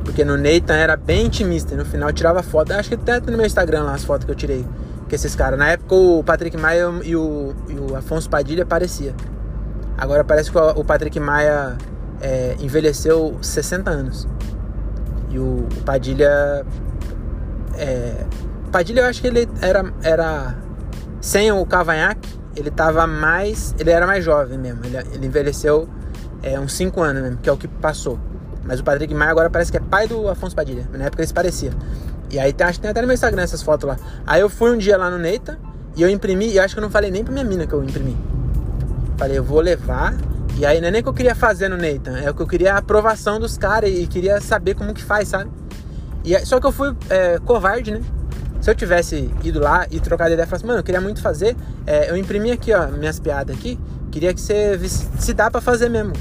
Porque 0.04 0.26
no 0.26 0.36
Nathan 0.36 0.74
era 0.74 0.96
bem 0.96 1.28
intimista. 1.28 1.74
E 1.74 1.78
no 1.78 1.86
final 1.86 2.12
tirava 2.12 2.44
foto. 2.44 2.74
Acho 2.74 2.90
que 2.90 2.96
até 2.96 3.20
no 3.20 3.38
meu 3.38 3.46
Instagram 3.46 3.84
lá 3.84 3.94
as 3.94 4.04
fotos 4.04 4.26
que 4.26 4.32
eu 4.32 4.36
tirei. 4.36 4.66
Com 5.08 5.16
esses 5.16 5.36
caras. 5.36 5.58
Na 5.58 5.70
época 5.70 5.96
o 5.96 6.24
Patrick 6.24 6.58
Maia 6.58 6.90
e 7.04 7.16
o, 7.16 7.54
e 7.70 7.74
o 7.74 7.96
Afonso 7.96 8.30
Padilha 8.30 8.64
aparecia. 8.64 9.14
Agora 9.98 10.24
parece 10.24 10.52
que 10.52 10.58
o 10.58 10.84
Patrick 10.84 11.20
Maia 11.20 11.78
é, 12.20 12.56
envelheceu 12.60 13.38
60 13.42 13.90
anos. 13.90 14.28
E 15.30 15.38
o, 15.38 15.68
o 15.78 15.84
Padilha. 15.86 16.66
É, 17.78 18.26
Padilha 18.72 19.02
eu 19.02 19.06
acho 19.06 19.22
que 19.22 19.28
ele 19.28 19.50
era, 19.62 19.94
era 20.02 20.56
sem 21.20 21.52
o 21.52 21.66
cavanhaque, 21.66 22.30
ele 22.56 22.72
tava 22.72 23.06
mais. 23.06 23.76
Ele 23.78 23.90
era 23.90 24.08
mais 24.08 24.24
jovem 24.24 24.58
mesmo. 24.58 24.86
Ele, 24.86 24.98
ele 25.14 25.28
envelheceu 25.28 25.88
é, 26.42 26.60
uns 26.60 26.74
5 26.74 27.02
anos 27.02 27.22
mesmo, 27.22 27.38
que 27.38 27.50
é 27.50 27.52
o 27.52 27.58
que 27.58 27.68
passou. 27.68 28.20
Mas 28.64 28.80
o 28.80 28.84
Patrick 28.84 29.14
Maia 29.14 29.32
agora 29.32 29.50
parece 29.50 29.72
que 29.72 29.78
é 29.78 29.82
pai 29.82 30.08
do 30.08 30.28
Afonso 30.30 30.56
Padilha. 30.56 30.88
Na 30.94 31.06
época 31.06 31.22
eles 31.22 31.32
pareciam. 31.32 31.74
E 32.30 32.40
aí 32.40 32.54
tem, 32.54 32.66
acho 32.66 32.80
que 32.80 32.84
tem 32.84 32.92
até 32.92 33.02
no 33.02 33.08
meu 33.08 33.14
Instagram 33.14 33.42
essas 33.42 33.62
fotos 33.62 33.88
lá. 33.88 33.98
Aí 34.26 34.40
eu 34.40 34.50
fui 34.50 34.72
um 34.72 34.78
dia 34.78 34.98
lá 34.98 35.10
no 35.10 35.18
Neita 35.18 35.60
e 35.96 36.02
eu 36.02 36.10
imprimi, 36.10 36.48
e 36.48 36.58
eu 36.58 36.64
acho 36.64 36.74
que 36.74 36.80
eu 36.80 36.84
não 36.84 36.90
falei 36.90 37.12
nem 37.12 37.24
pra 37.24 37.34
minha 37.34 37.44
mina 37.44 37.68
que 37.68 37.74
eu 37.74 37.84
imprimi. 37.84 38.18
Falei, 39.18 39.38
eu 39.38 39.44
vou 39.44 39.60
levar. 39.60 40.16
E 40.58 40.66
aí 40.66 40.80
não 40.80 40.88
é 40.88 40.92
nem 40.92 41.04
que 41.04 41.10
eu 41.10 41.14
queria 41.14 41.36
fazer 41.36 41.70
no 41.70 41.78
Neita, 41.78 42.12
é 42.12 42.30
o 42.30 42.34
que 42.34 42.42
eu 42.42 42.48
queria 42.48 42.76
a 42.76 42.78
aprovação 42.78 43.40
dos 43.40 43.58
caras 43.58 43.90
e 43.90 44.06
queria 44.06 44.40
saber 44.42 44.76
como 44.76 44.94
que 44.94 45.04
faz, 45.04 45.30
sabe? 45.30 45.50
E, 46.24 46.38
só 46.46 46.60
que 46.60 46.68
eu 46.68 46.72
fui 46.72 46.96
é, 47.10 47.40
covarde, 47.40 47.92
né? 47.92 48.02
Se 48.62 48.70
eu 48.70 48.76
tivesse 48.76 49.30
ido 49.44 49.60
lá 49.60 49.88
e 49.90 50.00
trocado 50.00 50.32
ideia 50.32 50.46
e 50.46 50.48
falasse, 50.48 50.66
mano, 50.66 50.80
eu 50.80 50.84
queria 50.84 51.02
muito 51.02 51.22
fazer, 51.22 51.56
é, 51.86 52.12
eu 52.12 52.16
imprimi 52.16 52.52
aqui, 52.52 52.72
ó, 52.74 52.88
minhas 52.88 53.20
piadas 53.20 53.56
aqui, 53.56 53.80
queria 54.12 54.34
que 54.34 54.40
você 54.40 54.80
se 55.20 55.34
dá 55.34 55.50
para 55.50 55.60
fazer 55.60 55.90
mesmo. 55.90 56.14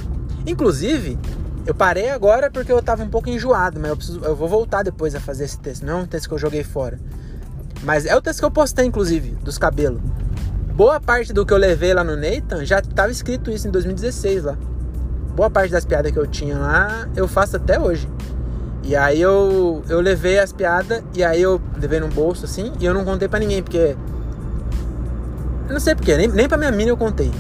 Inclusive, 0.47 1.19
eu 1.67 1.75
parei 1.75 2.09
agora 2.09 2.51
porque 2.51 2.73
eu 2.73 2.83
tava 2.83 3.03
um 3.03 3.09
pouco 3.09 3.29
enjoado, 3.29 3.79
mas 3.79 3.91
eu, 3.91 3.97
preciso, 3.97 4.21
eu 4.25 4.35
vou 4.35 4.49
voltar 4.49 4.83
depois 4.83 5.15
a 5.15 5.21
fazer 5.21 5.45
esse 5.45 5.59
texto. 5.59 5.85
Não 5.85 5.99
é 5.99 6.03
um 6.03 6.07
texto 6.07 6.29
que 6.29 6.35
eu 6.35 6.39
joguei 6.39 6.65
fora. 6.65 6.99
Mas 7.83 8.07
é 8.07 8.17
o 8.17 8.23
texto 8.23 8.41
que 8.41 8.45
eu 8.45 8.51
postei, 8.51 8.87
inclusive, 8.87 9.31
dos 9.43 9.59
cabelos. 9.59 10.01
Boa 10.75 10.99
parte 10.99 11.33
do 11.33 11.45
que 11.45 11.53
eu 11.53 11.59
levei 11.59 11.93
lá 11.93 12.03
no 12.03 12.17
Nathan 12.17 12.65
já 12.65 12.81
tava 12.81 13.13
escrito 13.13 13.51
isso 13.51 13.69
em 13.69 13.71
2016 13.71 14.45
lá. 14.45 14.57
Boa 15.37 15.51
parte 15.51 15.71
das 15.71 15.85
piadas 15.85 16.11
que 16.11 16.19
eu 16.19 16.27
tinha 16.27 16.59
lá 16.59 17.07
eu 17.15 17.29
faço 17.29 17.57
até 17.57 17.79
hoje. 17.79 18.09
E 18.91 18.97
aí 18.97 19.21
eu, 19.21 19.85
eu 19.89 20.01
levei 20.01 20.41
as 20.41 20.53
piadas 20.53 21.01
e 21.15 21.23
aí 21.23 21.41
eu 21.41 21.61
levei 21.81 22.01
no 22.01 22.09
bolso 22.09 22.45
assim 22.45 22.73
e 22.81 22.85
eu 22.85 22.93
não 22.93 23.05
contei 23.05 23.29
para 23.29 23.39
ninguém, 23.39 23.63
porque. 23.63 23.95
Eu 25.69 25.73
não 25.73 25.79
sei 25.79 25.95
porquê, 25.95 26.17
nem, 26.17 26.27
nem 26.27 26.49
pra 26.49 26.59
minha 26.59 26.73
mina 26.73 26.91
eu 26.91 26.97
contei. 26.97 27.31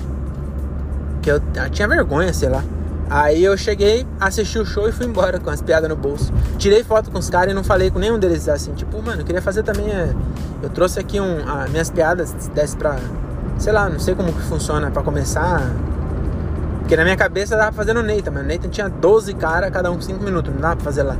Que 1.20 1.32
eu, 1.32 1.42
eu 1.56 1.70
tinha 1.70 1.88
vergonha, 1.88 2.32
sei 2.32 2.48
lá. 2.48 2.62
Aí 3.10 3.42
eu 3.42 3.58
cheguei, 3.58 4.06
assisti 4.20 4.60
o 4.60 4.64
show 4.64 4.88
e 4.88 4.92
fui 4.92 5.06
embora 5.06 5.40
com 5.40 5.50
as 5.50 5.60
piadas 5.60 5.90
no 5.90 5.96
bolso. 5.96 6.32
Tirei 6.56 6.84
foto 6.84 7.10
com 7.10 7.18
os 7.18 7.28
caras 7.28 7.50
e 7.50 7.54
não 7.54 7.64
falei 7.64 7.90
com 7.90 7.98
nenhum 7.98 8.16
deles 8.16 8.48
assim, 8.48 8.72
tipo, 8.74 9.02
mano, 9.02 9.22
eu 9.22 9.26
queria 9.26 9.42
fazer 9.42 9.64
também. 9.64 9.90
É... 9.90 10.14
Eu 10.62 10.70
trouxe 10.70 11.00
aqui 11.00 11.20
um, 11.20 11.48
a, 11.48 11.66
minhas 11.66 11.90
piadas, 11.90 12.32
desse 12.54 12.76
pra. 12.76 12.96
Sei 13.58 13.72
lá, 13.72 13.88
não 13.88 13.98
sei 13.98 14.14
como 14.14 14.32
que 14.32 14.42
funciona 14.42 14.88
para 14.92 15.02
começar. 15.02 15.68
Porque 16.90 16.96
na 16.96 17.05
minha 17.05 17.16
cabeça 17.16 17.55
eu 17.55 17.59
tava 17.61 17.70
fazendo 17.70 18.03
Nathan, 18.03 18.33
mas 18.33 18.42
o 18.42 18.46
Nathan 18.48 18.68
tinha 18.68 18.88
12 18.88 19.35
caras, 19.35 19.70
cada 19.70 19.92
um 19.92 20.00
5 20.00 20.24
minutos, 20.24 20.53
não 20.53 20.61
dá 20.61 20.74
pra 20.74 20.85
fazer 20.85 21.05
lá. 21.05 21.16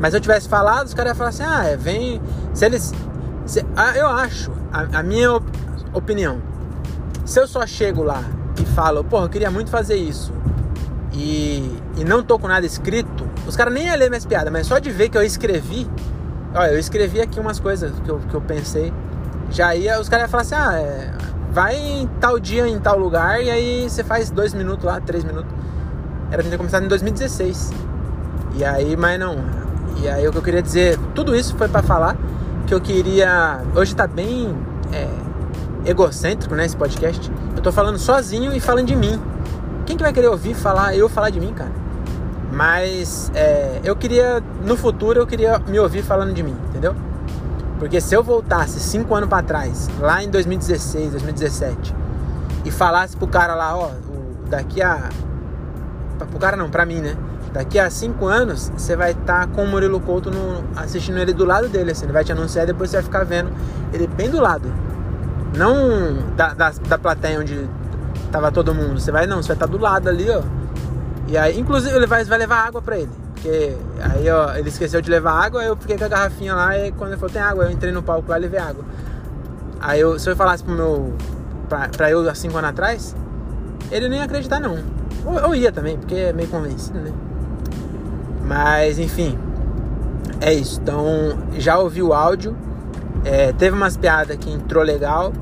Mas 0.00 0.12
se 0.12 0.16
eu 0.16 0.22
tivesse 0.22 0.48
falado, 0.48 0.86
os 0.86 0.94
caras 0.94 1.10
iam 1.10 1.16
falar 1.16 1.28
assim: 1.28 1.42
ah, 1.42 1.64
é, 1.66 1.76
vem. 1.76 2.18
Se 2.54 2.64
eles. 2.64 2.94
Se, 3.44 3.62
ah, 3.76 3.94
eu 3.94 4.06
acho, 4.06 4.50
a, 4.72 5.00
a, 5.00 5.02
minha 5.02 5.32
opinião, 5.92 6.40
se 7.26 7.38
eu 7.38 7.46
só 7.46 7.66
chego 7.66 8.02
lá 8.02 8.24
e 8.58 8.64
falo, 8.74 9.04
porra, 9.04 9.26
eu 9.26 9.28
queria 9.28 9.50
muito 9.50 9.68
fazer 9.68 9.96
isso 9.96 10.32
e, 11.12 11.78
e 11.98 12.04
não 12.04 12.22
tô 12.22 12.38
com 12.38 12.48
nada 12.48 12.64
escrito, 12.64 13.28
os 13.46 13.54
caras 13.54 13.74
nem 13.74 13.88
iam 13.88 13.96
ler 13.98 14.08
minhas 14.08 14.24
piadas, 14.24 14.50
mas 14.50 14.66
só 14.66 14.78
de 14.78 14.90
ver 14.90 15.10
que 15.10 15.18
eu 15.18 15.22
escrevi, 15.22 15.86
olha, 16.54 16.70
eu 16.70 16.78
escrevi 16.78 17.20
aqui 17.20 17.38
umas 17.38 17.60
coisas 17.60 17.92
que 18.00 18.08
eu, 18.08 18.18
que 18.18 18.34
eu 18.34 18.40
pensei, 18.40 18.90
já 19.50 19.76
ia, 19.76 20.00
os 20.00 20.08
caras 20.08 20.22
iam 20.22 20.30
falar 20.30 20.42
assim: 20.42 20.54
ah, 20.54 20.80
é, 20.80 21.10
vai 21.52 21.76
em 21.76 22.06
tal 22.20 22.40
dia, 22.40 22.66
em 22.66 22.78
tal 22.78 22.98
lugar, 22.98 23.42
e 23.42 23.50
aí 23.50 23.88
você 23.88 24.02
faz 24.02 24.30
dois 24.30 24.54
minutos 24.54 24.84
lá, 24.84 25.00
três 25.00 25.22
minutos. 25.22 25.52
Era 26.30 26.42
pra 26.42 26.50
ter 26.50 26.56
começado 26.56 26.84
em 26.84 26.88
2016. 26.88 27.72
E 28.54 28.64
aí, 28.64 28.96
mas 28.96 29.20
não. 29.20 29.36
E 29.98 30.08
aí 30.08 30.26
o 30.26 30.32
que 30.32 30.38
eu 30.38 30.42
queria 30.42 30.62
dizer, 30.62 30.98
tudo 31.14 31.36
isso 31.36 31.54
foi 31.56 31.68
para 31.68 31.82
falar 31.82 32.16
que 32.66 32.72
eu 32.72 32.80
queria. 32.80 33.60
Hoje 33.74 33.94
tá 33.94 34.06
bem 34.06 34.56
é, 34.92 35.08
egocêntrico, 35.90 36.54
né? 36.54 36.64
Esse 36.64 36.76
podcast. 36.76 37.30
Eu 37.54 37.62
tô 37.62 37.70
falando 37.70 37.98
sozinho 37.98 38.54
e 38.54 38.58
falando 38.58 38.86
de 38.86 38.96
mim. 38.96 39.20
Quem 39.84 39.96
que 39.96 40.02
vai 40.02 40.12
querer 40.12 40.28
ouvir 40.28 40.54
falar 40.54 40.96
eu 40.96 41.08
falar 41.08 41.28
de 41.28 41.38
mim, 41.38 41.52
cara? 41.52 41.70
Mas 42.50 43.30
é, 43.34 43.80
eu 43.84 43.94
queria, 43.94 44.42
no 44.64 44.76
futuro, 44.76 45.20
eu 45.20 45.26
queria 45.26 45.58
me 45.58 45.78
ouvir 45.78 46.02
falando 46.02 46.32
de 46.32 46.42
mim, 46.42 46.56
entendeu? 46.70 46.94
Porque 47.82 48.00
se 48.00 48.14
eu 48.14 48.22
voltasse 48.22 48.78
cinco 48.78 49.12
anos 49.12 49.28
para 49.28 49.42
trás, 49.42 49.90
lá 49.98 50.22
em 50.22 50.30
2016, 50.30 51.10
2017, 51.10 51.92
e 52.64 52.70
falasse 52.70 53.16
pro 53.16 53.26
cara 53.26 53.56
lá, 53.56 53.76
ó, 53.76 53.90
daqui 54.48 54.80
a. 54.80 55.08
Pro 56.16 56.38
cara 56.38 56.56
não, 56.56 56.70
pra 56.70 56.86
mim, 56.86 57.00
né? 57.00 57.16
Daqui 57.52 57.80
a 57.80 57.90
cinco 57.90 58.26
anos, 58.26 58.68
você 58.68 58.94
vai 58.94 59.10
estar 59.10 59.48
tá 59.48 59.52
com 59.52 59.64
o 59.64 59.66
Murilo 59.66 59.98
Couto 59.98 60.30
no, 60.30 60.62
assistindo 60.76 61.18
ele 61.18 61.32
do 61.32 61.44
lado 61.44 61.68
dele, 61.68 61.90
assim. 61.90 62.04
Ele 62.04 62.12
vai 62.12 62.22
te 62.22 62.30
anunciar 62.30 62.62
e 62.62 62.66
depois 62.68 62.88
você 62.88 62.98
vai 62.98 63.02
ficar 63.02 63.24
vendo 63.24 63.50
ele 63.92 64.06
bem 64.06 64.30
do 64.30 64.40
lado. 64.40 64.72
Não 65.56 66.34
da, 66.36 66.54
da, 66.54 66.70
da 66.70 66.96
plateia 66.96 67.40
onde 67.40 67.68
tava 68.30 68.52
todo 68.52 68.72
mundo. 68.72 69.00
Você 69.00 69.10
vai, 69.10 69.26
não, 69.26 69.42
você 69.42 69.48
vai 69.48 69.56
estar 69.56 69.66
tá 69.66 69.72
do 69.72 69.78
lado 69.78 70.08
ali, 70.08 70.30
ó. 70.30 70.40
E 71.26 71.36
aí, 71.36 71.58
inclusive, 71.58 71.96
ele 71.96 72.06
vai, 72.06 72.22
vai 72.22 72.38
levar 72.38 72.64
água 72.64 72.80
pra 72.80 72.96
ele. 72.96 73.21
Porque 73.42 73.76
aí, 74.00 74.30
ó, 74.30 74.54
ele 74.54 74.68
esqueceu 74.68 75.00
de 75.00 75.10
levar 75.10 75.32
água, 75.32 75.64
eu 75.64 75.76
fiquei 75.76 75.98
com 75.98 76.04
a 76.04 76.08
garrafinha 76.08 76.54
lá 76.54 76.78
e 76.78 76.92
quando 76.92 77.10
ele 77.10 77.18
falou, 77.18 77.32
tem 77.32 77.42
água, 77.42 77.64
eu 77.64 77.72
entrei 77.72 77.90
no 77.90 78.00
palco 78.00 78.30
lá 78.30 78.38
e 78.38 78.42
levei 78.42 78.60
água. 78.60 78.84
Aí 79.80 80.00
eu, 80.00 80.16
se 80.16 80.30
eu 80.30 80.36
falasse 80.36 80.62
pro 80.62 80.72
meu. 80.72 81.12
Pra, 81.68 81.88
pra 81.88 82.08
eu 82.08 82.28
há 82.30 82.34
cinco 82.36 82.56
anos 82.56 82.70
atrás, 82.70 83.16
ele 83.90 84.08
nem 84.08 84.20
ia 84.20 84.26
acreditar 84.26 84.60
não. 84.60 84.78
Ou 85.24 85.40
eu 85.40 85.54
ia 85.56 85.72
também, 85.72 85.98
porque 85.98 86.14
é 86.14 86.32
meio 86.32 86.48
convencido, 86.48 87.00
né? 87.00 87.12
Mas 88.46 89.00
enfim. 89.00 89.36
É 90.40 90.52
isso. 90.52 90.80
Então, 90.80 91.36
já 91.54 91.78
ouvi 91.78 92.00
o 92.00 92.12
áudio. 92.12 92.56
É, 93.24 93.52
teve 93.52 93.76
umas 93.76 93.96
piadas 93.96 94.36
que 94.36 94.52
entrou 94.52 94.84
legal. 94.84 95.32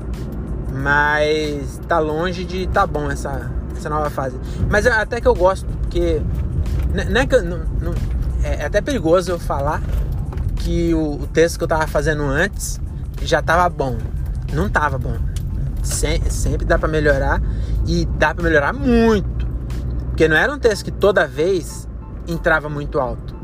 Mas 0.73 1.79
tá 1.87 1.99
longe 1.99 2.45
de 2.45 2.65
tá 2.65 2.87
bom 2.87 3.11
essa, 3.11 3.51
essa 3.77 3.89
nova 3.89 4.09
fase. 4.09 4.39
Mas 4.67 4.87
até 4.87 5.21
que 5.21 5.27
eu 5.27 5.35
gosto, 5.35 5.67
porque 5.83 6.21
não 6.93 7.21
é, 7.21 7.25
que, 7.25 7.37
não, 7.41 7.59
não, 7.81 7.93
é, 8.43 8.61
é 8.61 8.65
até 8.65 8.81
perigoso 8.81 9.31
eu 9.31 9.39
falar 9.39 9.81
que 10.57 10.93
o, 10.93 11.21
o, 11.21 11.27
texto 11.27 11.57
que 11.57 11.63
eu 11.63 11.67
tava 11.67 11.87
fazendo 11.87 12.23
antes 12.23 12.79
já 13.21 13.41
tava 13.41 13.67
bom. 13.69 13.97
Não 14.53 14.69
tava 14.69 14.97
bom. 14.97 15.17
Sem, 15.81 16.21
sempre 16.29 16.65
dá 16.65 16.77
para 16.77 16.89
melhorar 16.89 17.41
e 17.87 18.05
dá 18.05 18.33
para 18.33 18.43
melhorar 18.43 18.73
muito. 18.73 19.47
Porque 20.07 20.27
não 20.27 20.35
era 20.35 20.53
um 20.53 20.59
texto 20.59 20.85
que 20.85 20.91
toda 20.91 21.25
vez 21.25 21.87
entrava 22.27 22.69
muito 22.69 22.99
alto. 22.99 23.35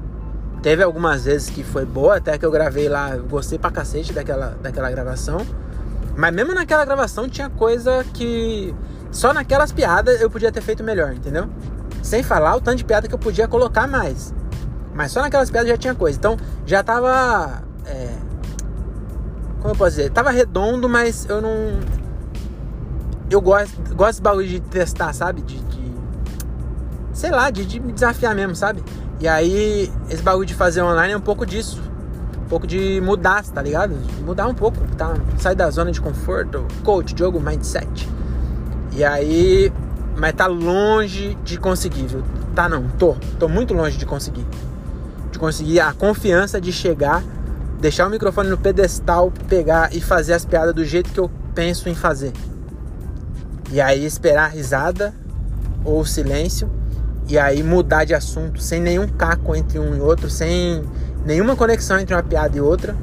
Teve 0.62 0.83
algumas 0.83 1.25
vezes 1.25 1.49
que 1.49 1.63
foi 1.63 1.86
boa, 1.86 2.17
até 2.17 2.38
que 2.38 2.45
eu 2.45 2.51
gravei 2.51 2.89
lá, 2.89 3.15
gostei 3.15 3.57
pra 3.57 3.71
cacete 3.71 4.12
daquela, 4.12 4.57
daquela 4.62 4.91
gravação. 4.91 5.45
Mas 6.15 6.33
mesmo 6.33 6.53
naquela 6.53 6.83
gravação 6.83 7.29
tinha 7.29 7.49
coisa 7.49 8.03
que 8.13 8.75
só 9.12 9.33
naquelas 9.33 9.71
piadas 9.71 10.19
eu 10.19 10.29
podia 10.29 10.51
ter 10.51 10.62
feito 10.62 10.83
melhor, 10.83 11.13
entendeu? 11.13 11.47
Sem 12.01 12.23
falar 12.23 12.55
o 12.55 12.62
tanto 12.62 12.77
de 12.77 12.86
piada 12.86 13.07
que 13.07 13.13
eu 13.13 13.19
podia 13.19 13.47
colocar 13.47 13.88
mais. 13.88 14.33
Mas 14.93 15.12
só 15.12 15.21
naquelas 15.21 15.51
piadas 15.51 15.69
já 15.69 15.77
tinha 15.77 15.93
coisa. 15.93 16.17
Então 16.17 16.38
já 16.65 16.83
tava. 16.83 17.62
É, 17.86 18.10
como 19.60 19.73
eu 19.73 19.77
posso 19.77 19.91
dizer? 19.91 20.12
Tava 20.12 20.31
redondo, 20.31 20.88
mas 20.88 21.27
eu 21.29 21.41
não. 21.41 21.79
Eu 23.29 23.41
gosto, 23.41 23.75
gosto 23.93 24.10
desse 24.10 24.21
bagulho 24.21 24.47
de 24.47 24.60
testar, 24.60 25.13
sabe? 25.13 25.41
De. 25.41 25.60
de 25.60 25.93
sei 27.13 27.31
lá, 27.31 27.49
de, 27.49 27.65
de 27.65 27.79
me 27.79 27.91
desafiar 27.91 28.33
mesmo, 28.33 28.55
sabe? 28.55 28.83
E 29.19 29.27
aí, 29.27 29.91
esse 30.10 30.21
bagulho 30.21 30.45
de 30.45 30.53
fazer 30.53 30.81
online 30.81 31.13
é 31.13 31.17
um 31.17 31.21
pouco 31.21 31.45
disso. 31.45 31.81
Um 32.43 32.47
pouco 32.47 32.65
de 32.65 33.01
mudar, 33.01 33.43
tá 33.43 33.62
ligado? 33.62 33.97
Mudar 34.23 34.47
um 34.47 34.53
pouco, 34.53 34.77
tá? 34.95 35.15
Sair 35.38 35.55
da 35.55 35.69
zona 35.69 35.91
de 35.91 35.99
conforto, 35.99 36.65
coach, 36.83 37.13
jogo, 37.17 37.39
mindset. 37.39 38.07
E 38.93 39.03
aí, 39.03 39.71
mas 40.17 40.34
tá 40.34 40.47
longe 40.47 41.38
de 41.43 41.58
conseguir, 41.58 42.08
viu? 42.08 42.23
Tá 42.56 42.67
não, 42.67 42.89
tô. 42.89 43.15
Tô 43.39 43.47
muito 43.47 43.73
longe 43.73 43.97
de 43.97 44.06
conseguir. 44.06 44.45
De 45.32 45.38
conseguir 45.38 45.80
a 45.80 45.93
confiança 45.93 46.60
de 46.60 46.73
chegar, 46.73 47.23
deixar 47.80 48.08
o 48.08 48.10
microfone 48.10 48.49
no 48.49 48.58
pedestal, 48.58 49.32
pegar 49.47 49.95
e 49.95 50.01
fazer 50.01 50.34
as 50.34 50.43
piadas 50.43 50.73
do 50.73 50.84
jeito 50.84 51.12
que 51.12 51.19
eu 51.19 51.30
penso 51.53 51.88
em 51.88 51.93
fazer. 51.93 52.34
E 53.71 53.80
aí 53.80 54.06
esperar 54.06 54.49
risada 54.51 55.13
ou 55.86 56.03
silêncio 56.03 56.69
e 57.27 57.38
aí 57.38 57.62
mudar 57.62 58.03
de 58.03 58.15
assunto 58.15 58.62
sem 58.62 58.82
nenhum 58.82 59.08
caco 59.08 59.56
entre 59.56 59.77
um 59.77 59.95
e 59.95 59.99
outro, 59.99 60.30
sem 60.30 60.84
nenhuma 61.25 61.56
conexão 61.56 61.99
entre 61.99 62.15
uma 62.15 62.23
piada 62.23 62.58
e 62.58 62.62
outra. 62.62 62.95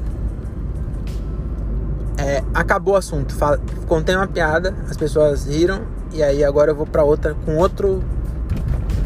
É, 2.17 2.43
acabou 2.53 2.95
o 2.95 2.97
assunto. 2.97 3.35
contei 3.87 4.15
uma 4.15 4.27
piada, 4.27 4.73
as 4.89 4.97
pessoas 4.97 5.45
riram, 5.45 5.81
e 6.15 6.23
aí 6.23 6.43
agora 6.43 6.71
eu 6.71 6.75
vou 6.75 6.87
para 6.87 7.03
outra 7.03 7.35
com 7.45 7.57
outro 7.57 8.01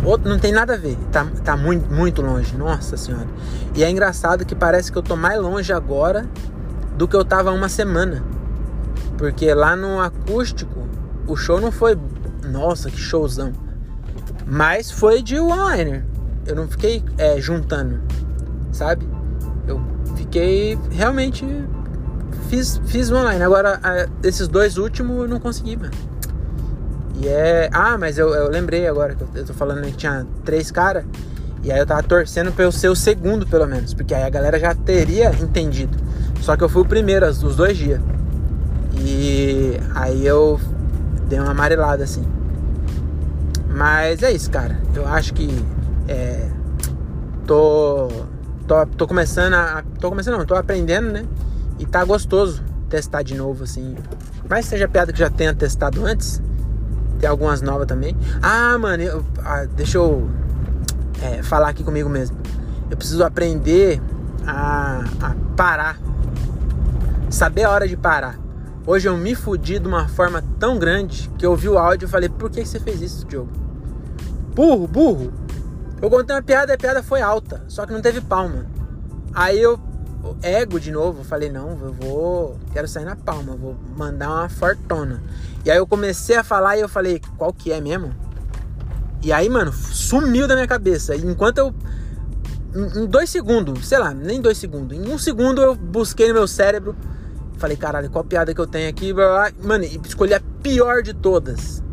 outro 0.04 0.30
não 0.30 0.40
tem 0.40 0.52
nada 0.52 0.74
a 0.74 0.78
ver. 0.78 0.98
Tá, 1.12 1.28
tá 1.44 1.58
muito, 1.58 1.92
muito 1.92 2.22
longe. 2.22 2.56
Nossa 2.56 2.96
senhora. 2.96 3.28
E 3.76 3.84
é 3.84 3.90
engraçado 3.90 4.46
que 4.46 4.56
parece 4.56 4.92
que 4.92 4.98
eu 4.98 5.04
tô 5.04 5.16
mais 5.16 5.40
longe 5.40 5.74
agora 5.74 6.28
do 6.96 7.08
que 7.08 7.16
eu 7.16 7.26
tava 7.26 7.52
uma 7.52 7.70
semana. 7.70 8.24
Porque 9.18 9.54
lá 9.54 9.76
no 9.76 10.00
acústico, 10.00 10.88
o 11.28 11.36
show 11.36 11.60
não 11.60 11.72
foi. 11.72 11.98
Nossa, 12.46 12.90
que 12.90 12.98
showzão. 12.98 13.54
Mas 14.46 14.90
foi 14.90 15.22
de 15.22 15.40
one-liner. 15.40 16.06
Eu 16.46 16.56
não 16.56 16.68
fiquei 16.68 17.04
é, 17.18 17.40
juntando, 17.40 18.02
sabe? 18.72 19.08
Eu 19.68 19.82
fiquei 20.16 20.80
realmente. 20.90 21.46
Fiz, 22.50 22.82
fiz 22.86 23.12
online. 23.12 23.44
Agora, 23.44 24.10
esses 24.24 24.48
dois 24.48 24.78
últimos 24.78 25.18
eu 25.18 25.28
não 25.28 25.40
consegui, 25.40 25.76
mano. 25.76 26.09
E 27.22 27.28
é. 27.28 27.70
Ah, 27.72 27.98
mas 27.98 28.18
eu, 28.18 28.30
eu 28.30 28.50
lembrei 28.50 28.88
agora 28.88 29.16
que 29.16 29.24
eu 29.38 29.46
tô 29.46 29.54
falando 29.54 29.82
que 29.86 29.94
tinha 29.94 30.26
três 30.44 30.72
caras. 30.72 31.04
E 31.62 31.72
aí 31.72 31.80
eu 31.80 31.86
tava 31.86 32.02
torcendo 32.02 32.52
pra 32.52 32.64
eu 32.64 32.72
ser 32.72 32.88
o 32.88 32.96
segundo, 32.96 33.46
pelo 33.46 33.68
menos. 33.68 33.94
Porque 33.94 34.14
aí 34.14 34.24
a 34.24 34.30
galera 34.30 34.58
já 34.58 34.74
teria 34.74 35.32
entendido. 35.42 35.98
Só 36.42 36.56
que 36.56 36.64
eu 36.64 36.70
fui 36.70 36.82
o 36.82 36.86
primeiro 36.86 37.28
os 37.28 37.56
dois 37.56 37.78
dias. 37.78 38.00
E 38.98 39.78
aí 39.94 40.26
eu 40.26 40.60
dei 41.28 41.40
uma 41.40 41.52
amarelada 41.52 42.04
assim. 42.04 42.24
Mas 43.70 44.24
é 44.24 44.32
isso, 44.32 44.50
cara. 44.50 44.80
Eu 44.96 45.08
acho 45.08 45.34
que. 45.34 45.50
É, 46.08 46.48
tô, 47.46 48.08
tô. 48.66 48.86
Tô 48.98 49.08
começando 49.08 49.54
a. 49.54 49.84
Tô 50.00 50.10
começando 50.10 50.38
não, 50.38 50.46
tô 50.46 50.56
aprendendo, 50.56 51.12
né? 51.12 51.26
E 51.78 51.86
tá 51.86 52.04
gostoso 52.04 52.64
testar 52.90 53.22
de 53.22 53.36
novo, 53.36 53.64
assim. 53.66 53.96
Mas 54.50 54.66
seja 54.66 54.88
piada 54.88 55.14
que 55.14 55.20
já 55.20 55.30
tenha 55.30 55.54
testado 55.54 56.06
antes, 56.06 56.42
tem 57.20 57.30
algumas 57.30 57.62
novas 57.62 57.86
também. 57.88 58.16
Ah, 58.42 58.78
mano, 58.78 59.04
eu, 59.04 59.26
ah, 59.44 59.66
deixa 59.76 59.98
eu 59.98 60.30
é, 61.22 61.44
falar 61.44 61.70
aqui 61.70 61.84
comigo 61.84 62.10
mesmo. 62.10 62.38
Eu 62.90 62.98
preciso 62.98 63.24
aprender 63.24 64.02
a, 64.48 65.04
a 65.22 65.36
parar. 65.56 66.00
Saber 67.30 67.64
a 67.64 67.70
hora 67.70 67.88
de 67.88 67.96
parar. 67.96 68.40
Hoje 68.88 69.08
eu 69.08 69.16
me 69.18 69.36
fudi 69.36 69.78
de 69.78 69.88
uma 69.88 70.08
forma 70.08 70.44
tão 70.58 70.80
grande 70.80 71.30
que 71.38 71.46
eu 71.46 71.52
ouvi 71.52 71.70
o 71.70 71.78
áudio 71.78 72.08
e 72.08 72.10
falei, 72.10 72.30
por 72.30 72.50
que 72.50 72.66
você 72.66 72.80
fez 72.80 73.02
isso, 73.02 73.26
Diogo? 73.28 73.52
Burro, 74.56 74.88
burro. 74.88 75.34
Eu 76.02 76.10
contei 76.10 76.36
uma 76.36 76.42
piada 76.42 76.72
e 76.72 76.76
a 76.76 76.78
piada 76.78 77.04
foi 77.04 77.22
alta, 77.22 77.64
só 77.68 77.86
que 77.86 77.94
não 77.94 78.02
teve 78.02 78.22
palma. 78.22 78.66
Aí 79.34 79.62
eu, 79.62 79.80
ego 80.42 80.80
de 80.80 80.92
novo, 80.92 81.24
falei, 81.24 81.52
não, 81.52 81.78
eu 81.84 81.94
vou, 81.94 82.58
quero 82.72 82.88
sair 82.88 83.06
na 83.06 83.16
palma, 83.16 83.56
vou 83.56 83.76
mandar 83.96 84.30
uma 84.30 84.50
fortuna. 84.50 85.22
E 85.66 85.72
aí 85.72 85.78
eu 85.78 85.86
comecei 85.86 86.36
a 86.36 86.44
falar 86.44 86.78
e 86.78 86.82
eu 86.82 86.90
falei, 86.90 87.22
qual 87.38 87.52
que 87.52 87.72
é 87.72 87.82
mesmo? 87.82 88.14
E 89.22 89.34
aí, 89.34 89.50
mano, 89.50 89.74
sumiu 89.74 90.48
da 90.48 90.56
minha 90.56 90.68
cabeça. 90.68 91.16
Enquanto 91.16 91.58
eu. 91.58 91.76
Em 92.96 93.08
dois 93.08 93.30
segundos, 93.30 93.88
sei 93.88 93.98
lá, 93.98 94.14
nem 94.14 94.40
dois 94.40 94.58
segundos. 94.58 94.96
Em 94.96 95.10
um 95.10 95.18
segundo 95.18 95.62
eu 95.62 95.76
busquei 95.76 96.28
no 96.28 96.36
meu 96.36 96.48
cérebro. 96.48 96.96
Falei, 97.58 97.76
caralho, 97.76 98.10
qual 98.10 98.24
piada 98.24 98.54
que 98.54 98.62
eu 98.62 98.68
tenho 98.68 98.88
aqui? 98.88 99.14
Mano, 99.62 99.84
e 99.84 100.00
escolhi 100.06 100.34
a 100.34 100.42
pior 100.62 101.02
de 101.02 101.14
todas. 101.14 101.84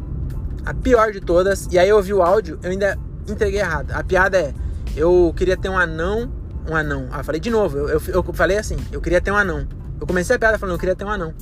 A 0.65 0.75
pior 0.75 1.11
de 1.13 1.21
todas. 1.21 1.67
E 1.73 1.79
aí 1.79 1.89
eu 1.89 1.97
ouvi 1.97 2.13
o 2.13 2.23
áudio, 2.23 2.59
eu 2.63 2.71
ainda 2.71 2.97
entreguei 3.27 3.61
errado. 3.61 3.91
A 3.93 4.05
piada 4.05 4.39
é: 4.39 4.55
eu 4.95 5.33
queria 5.37 5.57
ter 5.57 5.69
um 5.69 5.79
anão. 5.79 6.31
Um 6.69 6.77
anão. 6.77 7.09
Ah, 7.11 7.23
falei 7.25 7.41
de 7.41 7.51
novo. 7.51 7.79
Eu, 7.79 7.89
eu, 7.89 8.03
eu 8.07 8.33
falei 8.33 8.59
assim: 8.59 8.77
eu 8.93 9.01
queria 9.01 9.21
ter 9.21 9.31
um 9.31 9.37
anão. 9.37 9.67
Eu 10.01 10.07
comecei 10.07 10.37
a 10.37 10.39
piada 10.39 10.59
falando: 10.59 10.75
eu 10.75 10.79
queria 10.79 10.95
ter 10.95 11.05
um 11.05 11.11
anão. 11.11 11.35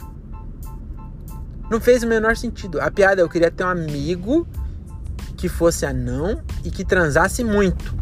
Não 1.70 1.80
fez 1.80 2.02
o 2.02 2.06
menor 2.06 2.36
sentido. 2.36 2.80
A 2.80 2.90
piada 2.90 3.20
eu 3.20 3.28
queria 3.28 3.50
ter 3.50 3.64
um 3.64 3.68
amigo 3.68 4.46
que 5.36 5.48
fosse 5.48 5.84
anão 5.84 6.40
e 6.64 6.70
que 6.70 6.84
transasse 6.84 7.42
muito. 7.42 7.94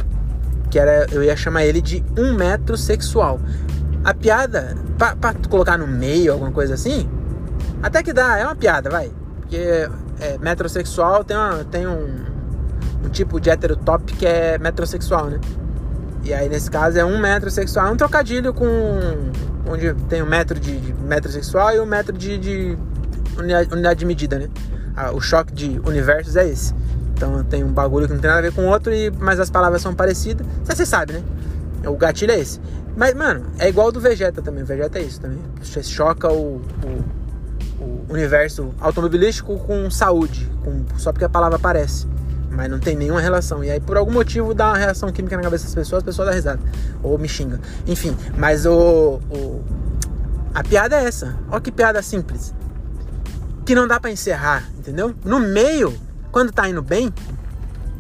Que 0.71 0.79
era, 0.79 1.07
eu 1.13 1.23
ia 1.23 1.37
chamar 1.37 1.65
ele 1.65 1.81
de 1.81 2.05
um 2.17 2.35
metro 2.35 2.77
sexual. 2.77 3.41
A 4.05 4.13
piada, 4.13 4.77
pra, 4.99 5.15
pra 5.15 5.35
colocar 5.49 5.79
no 5.79 5.87
meio, 5.87 6.33
alguma 6.33 6.51
coisa 6.51 6.75
assim, 6.75 7.09
até 7.83 8.03
que 8.03 8.13
dá, 8.13 8.39
é 8.39 8.45
uma 8.45 8.57
piada, 8.57 8.91
vai. 8.91 9.11
Porque 9.41 9.89
é, 10.21 10.39
metrosexual 10.39 11.25
tem, 11.25 11.37
uma, 11.37 11.65
tem 11.65 11.87
um, 11.87 12.25
um 13.05 13.09
tipo 13.11 13.41
de 13.41 13.51
heterotop 13.51 14.13
que 14.13 14.27
é 14.27 14.59
metrosexual, 14.59 15.27
né? 15.27 15.41
E 16.25 16.33
aí 16.33 16.49
nesse 16.49 16.71
caso 16.71 16.99
é 16.99 17.05
um 17.05 17.19
metrosexual, 17.19 17.89
é 17.89 17.91
um 17.91 17.97
trocadilho 17.97 18.55
com 18.55 18.67
onde 19.69 19.93
tem 20.09 20.23
um 20.23 20.27
metro 20.27 20.59
de, 20.59 20.79
de 20.79 20.95
metrosexual 20.95 21.75
e 21.75 21.81
um 21.81 21.87
metro 21.87 22.17
de, 22.17 22.39
de 22.39 22.79
unidade 23.39 24.01
de 24.01 24.07
medida, 24.07 24.39
né? 24.39 24.49
Ah, 24.97 25.13
o 25.13 25.21
choque 25.21 25.53
de 25.53 25.81
universos 25.85 26.37
é 26.37 26.49
esse. 26.49 26.75
Então 27.15 27.43
tem 27.45 27.63
um 27.63 27.73
bagulho 27.73 28.07
que 28.07 28.15
não 28.15 28.21
tem 28.21 28.29
nada 28.29 28.41
a 28.41 28.43
ver 28.43 28.53
com 28.53 28.63
o 28.63 28.69
outro, 28.69 28.93
e, 28.93 29.11
mas 29.11 29.39
as 29.39 29.51
palavras 29.51 29.81
são 29.81 29.95
parecidas. 29.95 30.47
Você 30.65 30.85
sabe, 30.85 31.15
né? 31.15 31.23
O 31.87 31.97
gatilho 31.97 32.33
é 32.33 32.39
esse. 32.39 32.61
Mas, 32.97 33.15
mano, 33.15 33.47
é 33.59 33.69
igual 33.69 33.91
do 33.91 34.01
Vegeta 34.01 34.43
também. 34.43 34.63
O 34.63 34.67
Vegeta 34.67 34.99
é 34.99 35.03
isso 35.03 35.21
também. 35.21 35.39
Você 35.63 35.83
choca 35.83 36.31
o, 36.31 36.61
o, 36.85 37.83
o 37.83 38.07
universo 38.11 38.75
automobilístico 38.81 39.59
com 39.59 39.91
saúde. 39.91 40.51
Com, 40.63 40.85
só 40.99 41.13
porque 41.13 41.25
a 41.25 41.29
palavra 41.29 41.57
aparece. 41.57 42.07
Mas 42.51 42.71
não 42.71 42.79
tem 42.79 42.95
nenhuma 42.95 43.21
relação. 43.21 43.65
E 43.65 43.71
aí, 43.71 43.81
por 43.81 43.97
algum 43.97 44.13
motivo, 44.13 44.53
dá 44.53 44.69
uma 44.69 44.77
reação 44.77 45.11
química 45.11 45.37
na 45.37 45.43
cabeça 45.43 45.65
das 45.65 45.75
pessoas, 45.75 46.03
a 46.03 46.05
pessoa 46.05 46.27
dá 46.27 46.33
risada. 46.33 46.61
Ou 47.03 47.17
me 47.19 47.29
xinga. 47.29 47.59
Enfim, 47.87 48.15
mas 48.37 48.67
o. 48.67 49.21
o 49.31 49.63
a 50.55 50.63
piada 50.63 50.97
é 50.97 51.05
essa. 51.07 51.35
Olha 51.51 51.61
que 51.63 51.73
piada 51.73 52.03
simples. 52.03 52.55
Que 53.65 53.75
não 53.75 53.87
dá 53.87 54.01
para 54.01 54.11
encerrar, 54.11 54.69
entendeu? 54.77 55.15
No 55.25 55.39
meio, 55.39 55.99
quando 56.31 56.53
tá 56.53 56.69
indo 56.69 56.83
bem, 56.83 57.13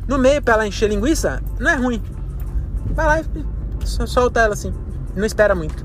no 0.08 0.18
meio 0.18 0.42
pra 0.42 0.54
ela 0.54 0.66
encher 0.66 0.88
linguiça, 0.88 1.42
não 1.58 1.70
é 1.70 1.74
ruim. 1.76 2.02
Vai 2.94 3.06
lá 3.06 3.20
e 3.20 3.26
solta 4.06 4.40
ela 4.40 4.54
assim. 4.54 4.72
Não 5.14 5.24
espera 5.24 5.54
muito. 5.54 5.84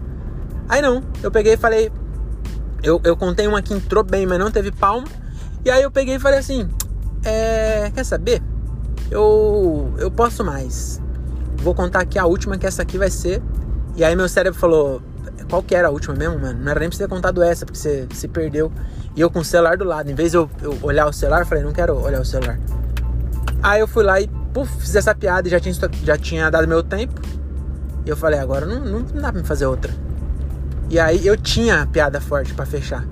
Aí 0.67 0.81
não, 0.81 1.03
eu 1.21 1.31
peguei 1.31 1.53
e 1.53 1.57
falei. 1.57 1.91
Eu, 2.83 3.01
eu 3.03 3.15
contei 3.15 3.47
uma 3.47 3.61
que 3.61 3.73
entrou 3.73 4.03
bem, 4.03 4.25
mas 4.25 4.39
não 4.39 4.51
teve 4.51 4.71
palma. 4.71 5.07
E 5.63 5.69
aí 5.69 5.83
eu 5.83 5.91
peguei 5.91 6.15
e 6.15 6.19
falei 6.19 6.39
assim: 6.39 6.69
é, 7.23 7.91
Quer 7.93 8.03
saber? 8.03 8.41
Eu, 9.09 9.93
eu 9.97 10.11
posso 10.11 10.43
mais. 10.43 11.01
Vou 11.57 11.73
contar 11.73 12.01
aqui 12.01 12.19
a 12.19 12.25
última, 12.25 12.57
que 12.57 12.65
essa 12.65 12.81
aqui 12.81 12.97
vai 12.97 13.09
ser. 13.09 13.41
E 13.95 14.03
aí 14.03 14.15
meu 14.15 14.27
cérebro 14.27 14.59
falou: 14.59 15.01
Qual 15.49 15.63
que 15.63 15.73
era 15.73 15.87
a 15.87 15.91
última 15.91 16.13
mesmo, 16.13 16.39
mano? 16.39 16.59
Não 16.59 16.71
era 16.71 16.79
nem 16.79 16.89
pra 16.89 16.97
você 16.97 17.03
ter 17.03 17.09
contado 17.09 17.41
essa, 17.41 17.65
porque 17.65 17.79
você 17.79 18.07
se 18.13 18.27
perdeu. 18.27 18.71
E 19.15 19.21
eu 19.21 19.29
com 19.31 19.39
o 19.39 19.45
celular 19.45 19.77
do 19.77 19.85
lado. 19.85 20.11
Em 20.11 20.15
vez 20.15 20.31
de 20.31 20.37
eu, 20.37 20.49
eu 20.61 20.77
olhar 20.81 21.07
o 21.07 21.13
celular, 21.13 21.41
eu 21.41 21.45
falei: 21.45 21.63
Não 21.63 21.71
quero 21.71 21.97
olhar 21.97 22.21
o 22.21 22.25
celular. 22.25 22.59
Aí 23.63 23.79
eu 23.79 23.87
fui 23.87 24.03
lá 24.03 24.19
e 24.19 24.27
puf, 24.53 24.71
fiz 24.79 24.95
essa 24.95 25.13
piada 25.13 25.47
e 25.47 25.51
já 25.51 25.59
tinha, 25.59 25.75
já 26.03 26.17
tinha 26.17 26.49
dado 26.49 26.67
meu 26.67 26.83
tempo. 26.83 27.21
E 28.05 28.09
eu 28.09 28.15
falei, 28.15 28.39
agora 28.39 28.65
não, 28.65 28.79
não, 28.79 29.01
dá 29.03 29.31
pra 29.31 29.41
me 29.41 29.47
fazer 29.47 29.65
outra. 29.65 29.93
E 30.89 30.99
aí 30.99 31.27
eu 31.27 31.35
tinha 31.35 31.81
a 31.81 31.85
piada 31.85 32.21
forte 32.21 32.53
para 32.53 32.65
fechar. 32.65 33.05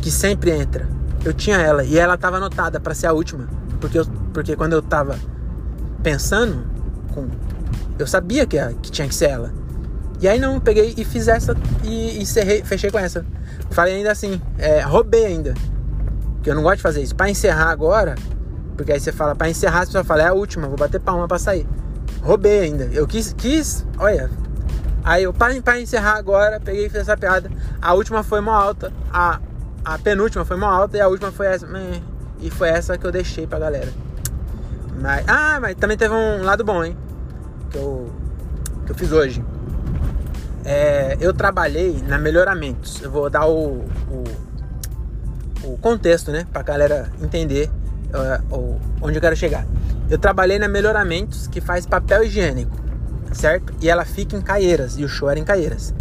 Que 0.00 0.10
sempre 0.10 0.50
entra. 0.52 0.88
Eu 1.24 1.32
tinha 1.32 1.56
ela. 1.56 1.84
E 1.84 1.98
ela 1.98 2.16
tava 2.16 2.36
anotada 2.36 2.78
para 2.78 2.94
ser 2.94 3.08
a 3.08 3.12
última. 3.12 3.48
Porque, 3.80 3.98
eu, 3.98 4.06
porque 4.32 4.54
quando 4.54 4.74
eu 4.74 4.82
tava 4.82 5.18
pensando, 6.02 6.64
com, 7.12 7.28
eu 7.98 8.06
sabia 8.06 8.46
que, 8.46 8.56
que 8.80 8.90
tinha 8.92 9.08
que 9.08 9.14
ser 9.14 9.30
ela. 9.30 9.52
E 10.22 10.28
aí 10.28 10.38
não, 10.38 10.60
peguei 10.60 10.94
e 10.96 11.04
fiz 11.04 11.26
essa 11.26 11.56
e 11.82 12.22
encerrei, 12.22 12.62
fechei 12.62 12.92
com 12.92 12.98
essa. 13.00 13.26
Falei 13.72 13.96
ainda 13.96 14.12
assim, 14.12 14.40
é, 14.56 14.80
roubei 14.80 15.26
ainda. 15.26 15.52
Que 16.44 16.50
eu 16.50 16.54
não 16.54 16.62
gosto 16.62 16.76
de 16.76 16.82
fazer 16.82 17.02
isso. 17.02 17.16
Para 17.16 17.28
encerrar 17.28 17.70
agora, 17.70 18.14
porque 18.76 18.92
aí 18.92 19.00
você 19.00 19.10
fala, 19.10 19.34
para 19.34 19.50
encerrar, 19.50 19.84
você 19.84 19.90
só 19.90 20.04
fala, 20.04 20.22
é 20.22 20.28
a 20.28 20.32
última, 20.32 20.68
vou 20.68 20.76
bater 20.76 21.00
palma 21.00 21.26
pra 21.26 21.40
sair. 21.40 21.66
Roubei 22.22 22.60
ainda. 22.60 22.84
Eu 22.92 23.04
quis, 23.04 23.32
quis, 23.32 23.84
olha. 23.98 24.30
Aí 25.02 25.24
eu, 25.24 25.32
para, 25.32 25.80
encerrar 25.80 26.18
agora, 26.18 26.60
peguei 26.60 26.86
e 26.86 26.88
fiz 26.88 27.00
essa 27.00 27.16
piada. 27.16 27.50
A 27.80 27.92
última 27.92 28.22
foi 28.22 28.40
mó 28.40 28.52
alta, 28.52 28.92
a, 29.12 29.40
a 29.84 29.98
penúltima 29.98 30.44
foi 30.44 30.56
mó 30.56 30.66
alta 30.66 30.96
e 30.98 31.00
a 31.00 31.08
última 31.08 31.32
foi 31.32 31.48
essa. 31.48 31.66
E 32.38 32.48
foi 32.48 32.68
essa 32.68 32.96
que 32.96 33.04
eu 33.04 33.10
deixei 33.10 33.44
pra 33.44 33.58
galera. 33.58 33.92
Mas, 35.00 35.24
ah, 35.26 35.58
mas 35.60 35.74
também 35.74 35.96
teve 35.96 36.14
um 36.14 36.44
lado 36.44 36.62
bom, 36.62 36.84
hein? 36.84 36.96
Que 37.70 37.78
eu, 37.78 38.08
que 38.86 38.92
eu 38.92 38.94
fiz 38.94 39.10
hoje. 39.10 39.44
É, 40.64 41.16
eu 41.20 41.32
trabalhei 41.32 42.02
na 42.06 42.18
Melhoramentos. 42.18 43.00
Eu 43.02 43.10
vou 43.10 43.28
dar 43.28 43.46
o, 43.46 43.84
o, 44.10 44.24
o 45.64 45.78
contexto, 45.78 46.30
né? 46.30 46.46
Pra 46.52 46.62
galera 46.62 47.10
entender 47.22 47.70
uh, 48.12 48.80
onde 49.00 49.16
eu 49.16 49.20
quero 49.20 49.36
chegar. 49.36 49.66
Eu 50.08 50.18
trabalhei 50.18 50.58
na 50.58 50.68
Melhoramentos, 50.68 51.46
que 51.46 51.60
faz 51.60 51.86
papel 51.86 52.24
higiênico, 52.24 52.76
certo? 53.32 53.72
E 53.80 53.88
ela 53.88 54.04
fica 54.04 54.36
em 54.36 54.42
Caieiras, 54.42 54.98
e 54.98 55.04
o 55.04 55.08
show 55.08 55.30
era 55.30 55.40
em 55.40 55.44
Caieiras. 55.44 55.94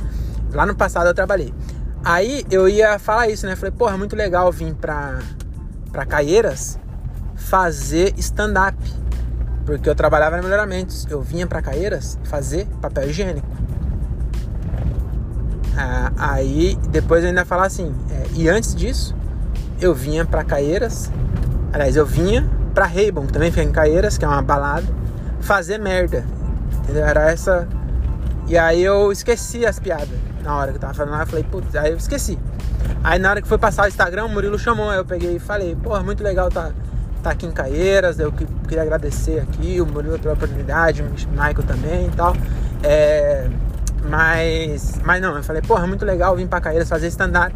Lá 0.54 0.66
no 0.66 0.76
passado 0.76 1.08
eu 1.08 1.14
trabalhei. 1.14 1.54
Aí 2.04 2.46
eu 2.52 2.68
ia 2.68 3.00
falar 3.00 3.30
isso, 3.30 3.46
né? 3.46 3.56
Falei, 3.56 3.72
porra, 3.72 3.98
muito 3.98 4.16
legal 4.16 4.52
vir 4.52 4.74
pra, 4.76 5.20
pra 5.92 6.06
Caieiras 6.06 6.78
fazer 7.36 8.14
stand-up. 8.18 8.78
Porque 9.66 9.88
eu 9.88 9.96
trabalhava 9.96 10.36
na 10.38 10.44
Melhoramentos. 10.44 11.08
Eu 11.10 11.22
vinha 11.22 11.48
pra 11.48 11.62
Caieiras 11.62 12.20
fazer 12.24 12.66
papel 12.82 13.10
higiênico. 13.10 13.48
Ah, 15.82 16.12
aí 16.36 16.78
depois 16.90 17.24
eu 17.24 17.30
ainda 17.30 17.44
falar 17.46 17.66
assim, 17.66 17.94
é, 18.12 18.24
e 18.34 18.48
antes 18.48 18.76
disso, 18.76 19.16
eu 19.80 19.96
vinha 19.96 20.24
pra 20.26 20.44
Caieiras 20.44 21.12
Aliás, 21.74 21.96
eu 21.96 22.06
vinha 22.06 22.50
pra 22.74 22.86
Raybon, 22.86 23.26
que 23.28 23.34
também 23.34 23.50
fica 23.50 23.64
em 23.64 23.72
Caieiras, 23.72 24.18
que 24.18 24.26
é 24.26 24.28
uma 24.28 24.42
balada, 24.42 24.86
fazer 25.40 25.78
merda. 25.78 26.26
Entendeu? 26.84 27.06
Era 27.06 27.32
essa. 27.32 27.68
E 28.48 28.58
aí 28.58 28.84
eu 28.84 29.12
esqueci 29.12 29.66
as 29.66 29.80
piadas 29.80 30.10
na 30.44 30.56
hora 30.56 30.72
que 30.72 30.78
eu 30.78 30.82
tava 30.82 30.94
falando 30.94 31.14
lá. 31.14 31.22
Eu 31.22 31.28
falei, 31.28 31.46
putz, 31.46 31.74
aí 31.76 31.92
eu 31.92 31.98
esqueci. 31.98 32.38
Aí 33.04 33.18
na 33.20 33.30
hora 33.30 33.42
que 33.42 33.48
foi 33.48 33.58
passar 33.58 33.86
o 33.86 33.88
Instagram, 33.88 34.26
o 34.26 34.30
Murilo 34.30 34.60
chamou. 34.60 34.90
Aí 34.90 34.98
eu 34.98 35.06
peguei 35.06 35.38
e 35.38 35.40
falei, 35.40 35.74
porra, 35.76 36.04
muito 36.04 36.22
legal 36.22 36.50
tá, 36.50 36.72
tá 37.24 37.32
aqui 37.32 37.46
em 37.46 37.52
Caieiras. 37.52 38.20
Eu 38.20 38.34
queria 38.34 38.82
agradecer 38.82 39.40
aqui, 39.40 39.80
o 39.80 39.86
Murilo 39.86 40.20
pela 40.20 40.34
oportunidade, 40.34 41.02
o 41.02 41.06
Michael 41.30 41.64
também 41.66 42.08
e 42.08 42.12
tal. 42.12 42.36
É, 42.84 43.48
mas, 44.10 45.00
mas 45.04 45.22
não, 45.22 45.38
eu 45.38 45.44
falei, 45.44 45.62
porra, 45.62 45.86
muito 45.88 46.06
legal 46.06 46.36
vir 46.36 46.48
pra 46.48 46.60
Caieiras 46.62 46.90
fazer 46.90 47.08
stand-up. 47.08 47.54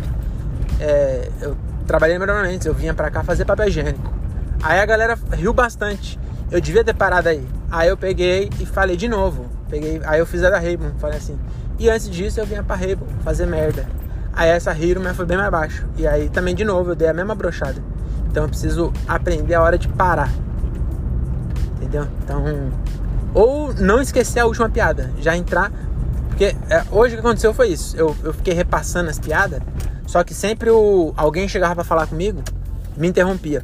É, 0.79 1.29
eu 1.41 1.55
trabalhei 1.87 2.17
normalmente, 2.17 2.67
eu 2.67 2.73
vinha 2.73 2.93
pra 2.93 3.09
cá 3.09 3.23
fazer 3.23 3.45
papel 3.45 3.67
higiênico. 3.67 4.13
Aí 4.61 4.79
a 4.79 4.85
galera 4.85 5.17
riu 5.33 5.53
bastante. 5.53 6.19
Eu 6.51 6.61
devia 6.61 6.83
ter 6.83 6.93
parado 6.93 7.29
aí. 7.29 7.45
Aí 7.71 7.89
eu 7.89 7.97
peguei 7.97 8.49
e 8.59 8.65
falei 8.65 8.95
de 8.95 9.07
novo. 9.07 9.45
Peguei, 9.69 10.01
aí 10.05 10.19
eu 10.19 10.25
fiz 10.25 10.43
a 10.43 10.49
da 10.49 10.59
Raybon, 10.59 10.91
falei 10.99 11.17
assim. 11.17 11.37
E 11.77 11.89
antes 11.89 12.09
disso 12.09 12.39
eu 12.39 12.45
vinha 12.45 12.63
pra 12.63 12.75
Raybon 12.75 13.05
fazer 13.23 13.45
merda. 13.45 13.85
Aí 14.33 14.49
essa 14.49 14.71
riram, 14.71 15.01
mas 15.01 15.15
foi 15.15 15.25
bem 15.25 15.37
mais 15.37 15.49
baixo. 15.49 15.85
E 15.97 16.05
aí 16.07 16.29
também 16.29 16.53
de 16.53 16.63
novo 16.63 16.91
eu 16.91 16.95
dei 16.95 17.07
a 17.07 17.13
mesma 17.13 17.33
brochada. 17.33 17.81
Então 18.29 18.43
eu 18.43 18.49
preciso 18.49 18.91
aprender 19.07 19.55
a 19.55 19.61
hora 19.61 19.77
de 19.77 19.87
parar. 19.87 20.29
Entendeu? 21.75 22.07
Então. 22.23 22.43
Ou 23.33 23.73
não 23.73 24.01
esquecer 24.01 24.39
a 24.39 24.45
última 24.45 24.69
piada. 24.69 25.11
Já 25.19 25.35
entrar. 25.35 25.71
Porque 26.35 26.53
é, 26.69 26.83
hoje 26.91 27.13
o 27.13 27.17
que 27.17 27.25
aconteceu 27.25 27.53
foi 27.53 27.69
isso. 27.69 27.95
Eu, 27.95 28.13
eu 28.21 28.33
fiquei 28.33 28.53
repassando 28.53 29.09
as 29.09 29.17
piadas. 29.17 29.61
Só 30.05 30.21
que 30.21 30.33
sempre 30.33 30.69
o, 30.69 31.13
alguém 31.15 31.47
chegava 31.47 31.75
para 31.75 31.83
falar 31.85 32.07
comigo, 32.07 32.43
me 32.97 33.07
interrompia. 33.07 33.63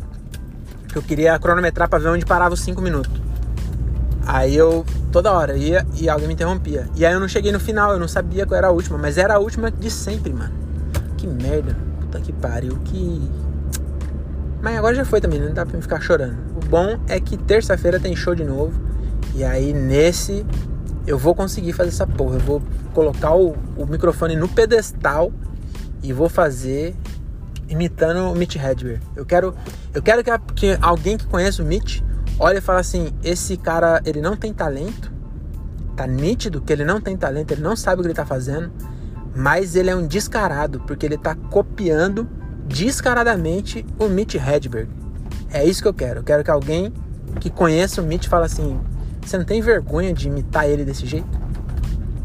Porque 0.84 0.98
eu 0.98 1.02
queria 1.04 1.38
cronometrar 1.38 1.90
para 1.90 2.00
ver 2.00 2.08
onde 2.08 2.26
parava 2.26 2.54
os 2.54 2.62
5 2.62 2.82
minutos. 2.82 3.12
Aí 4.26 4.56
eu 4.56 4.86
toda 5.12 5.34
hora 5.34 5.58
ia 5.58 5.86
e 6.00 6.10
alguém 6.10 6.30
me 6.30 6.34
interrompia. 6.34 6.88
E 6.96 7.06
aí 7.06 7.12
eu 7.12 7.20
não 7.20 7.28
cheguei 7.28 7.52
no 7.52 7.60
final, 7.60 7.92
eu 7.92 8.00
não 8.00 8.08
sabia 8.08 8.46
qual 8.46 8.58
era 8.58 8.68
a 8.68 8.72
última, 8.72 8.98
mas 8.98 9.18
era 9.18 9.36
a 9.36 9.40
última 9.40 9.70
de 9.70 9.92
sempre, 9.92 10.32
mano. 10.32 10.54
Que 11.18 11.28
merda. 11.28 11.76
Puta 12.00 12.22
que 12.22 12.32
pariu, 12.32 12.78
que. 12.86 13.30
Mas 14.62 14.78
agora 14.78 14.96
já 14.96 15.04
foi 15.04 15.20
também, 15.20 15.42
não 15.42 15.54
dá 15.54 15.66
pra 15.66 15.76
me 15.76 15.82
ficar 15.82 16.00
chorando. 16.00 16.38
O 16.56 16.66
bom 16.68 16.98
é 17.10 17.20
que 17.20 17.36
terça-feira 17.36 18.00
tem 18.00 18.16
show 18.16 18.34
de 18.34 18.46
novo. 18.46 18.72
E 19.36 19.44
aí 19.44 19.74
nesse 19.74 20.46
eu 21.06 21.18
vou 21.18 21.34
conseguir 21.34 21.74
fazer 21.74 21.90
essa 21.90 22.08
porra. 22.08 22.36
Eu 22.36 22.40
vou 22.40 22.62
colocar 22.94 23.36
o, 23.36 23.56
o 23.78 23.86
microfone 23.86 24.36
no 24.36 24.48
pedestal 24.48 25.32
e 26.04 26.14
vou 26.14 26.30
fazer 26.30 26.96
imitando 27.68 28.32
o 28.32 28.36
Mitch 28.36 28.56
Hedberg. 28.56 29.02
Eu 29.16 29.26
quero, 29.26 29.56
eu 29.94 30.02
quero 30.02 30.24
que, 30.24 30.32
que 30.56 30.78
alguém 30.82 31.18
que 31.18 31.26
conheça 31.26 31.64
o 31.64 31.66
Mitch 31.66 32.02
olhe 32.38 32.58
e 32.58 32.62
fale 32.62 32.80
assim: 32.80 33.10
esse 33.24 33.58
cara 33.58 34.02
ele 34.06 34.22
não 34.22 34.36
tem 34.36 34.54
talento, 34.54 35.12
tá 35.96 36.06
nítido 36.06 36.62
que 36.62 36.72
ele 36.74 36.84
não 36.84 37.00
tem 37.00 37.16
talento, 37.16 37.52
ele 37.52 37.62
não 37.62 37.76
sabe 37.76 38.00
o 38.00 38.04
que 38.04 38.08
ele 38.08 38.16
tá 38.16 38.26
fazendo, 38.26 38.72
mas 39.36 39.76
ele 39.76 39.90
é 39.90 39.96
um 39.96 40.06
descarado 40.06 40.82
porque 40.82 41.06
ele 41.06 41.18
tá 41.18 41.36
copiando 41.36 42.28
descaradamente 42.68 43.86
o 43.98 44.08
Mitch 44.08 44.36
Hedberg. 44.36 44.90
É 45.50 45.66
isso 45.66 45.82
que 45.82 45.88
eu 45.88 45.94
quero. 45.94 46.20
Eu 46.20 46.24
quero 46.24 46.44
que 46.44 46.52
alguém 46.52 46.94
que 47.40 47.50
conheça 47.50 48.02
o 48.02 48.06
Mitch 48.06 48.28
fale 48.28 48.46
assim: 48.46 48.80
você 49.28 49.38
não 49.38 49.46
tem 49.46 49.62
vergonha 49.62 50.14
de 50.14 50.28
imitar 50.28 50.68
ele 50.68 50.84
desse 50.84 51.06
jeito? 51.06 51.40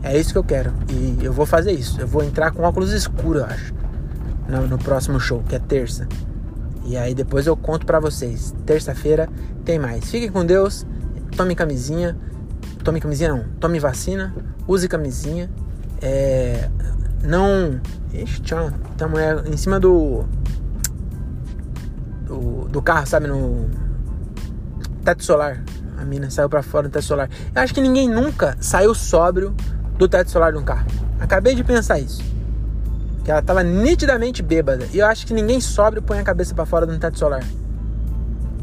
É 0.02 0.16
isso 0.16 0.32
que 0.32 0.38
eu 0.38 0.44
quero. 0.44 0.72
E 0.88 1.24
eu 1.24 1.32
vou 1.32 1.44
fazer 1.44 1.72
isso. 1.72 2.00
Eu 2.00 2.06
vou 2.06 2.22
entrar 2.22 2.52
com 2.52 2.62
óculos 2.62 2.92
escuros, 2.92 3.42
eu 3.42 3.46
acho. 3.46 3.74
No, 4.48 4.66
no 4.68 4.78
próximo 4.78 5.18
show, 5.18 5.42
que 5.48 5.56
é 5.56 5.58
terça. 5.58 6.06
E 6.84 6.96
aí 6.96 7.14
depois 7.14 7.46
eu 7.46 7.56
conto 7.56 7.84
para 7.84 7.98
vocês. 7.98 8.54
Terça-feira 8.64 9.28
tem 9.64 9.78
mais. 9.78 10.08
Fiquem 10.08 10.30
com 10.30 10.46
Deus. 10.46 10.86
Tome 11.36 11.54
camisinha. 11.56 12.16
Tome 12.84 13.00
camisinha 13.00 13.30
não. 13.30 13.44
Tome 13.58 13.80
vacina. 13.80 14.32
Use 14.68 14.86
camisinha. 14.86 15.50
É, 16.00 16.68
não. 17.24 17.80
Ixi, 18.14 18.40
tchau. 18.42 18.70
Tem 18.96 19.08
mulher 19.08 19.42
em 19.46 19.56
cima 19.56 19.80
do, 19.80 20.24
do. 22.24 22.68
Do 22.68 22.80
carro, 22.80 23.06
sabe? 23.06 23.26
No. 23.26 23.68
Teto 25.04 25.24
solar. 25.24 25.62
A 25.98 26.04
mina 26.04 26.30
saiu 26.30 26.48
para 26.48 26.62
fora 26.62 26.88
do 26.88 26.92
teto 26.92 27.04
solar. 27.04 27.28
Eu 27.54 27.62
acho 27.62 27.74
que 27.74 27.80
ninguém 27.80 28.08
nunca 28.08 28.56
saiu 28.60 28.94
sóbrio 28.94 29.54
do 29.96 30.08
teto 30.08 30.30
solar 30.30 30.52
de 30.52 30.58
um 30.58 30.64
carro. 30.64 30.86
Acabei 31.18 31.54
de 31.54 31.64
pensar 31.64 31.98
isso. 31.98 32.22
Que 33.24 33.30
ela 33.30 33.40
estava 33.40 33.62
nitidamente 33.62 34.42
bêbada. 34.42 34.86
E 34.92 34.98
eu 34.98 35.06
acho 35.06 35.26
que 35.26 35.34
ninguém 35.34 35.60
sóbrio 35.60 36.02
põe 36.02 36.18
a 36.18 36.22
cabeça 36.22 36.54
para 36.54 36.66
fora 36.66 36.86
do 36.86 36.96
teto 36.98 37.18
solar. 37.18 37.42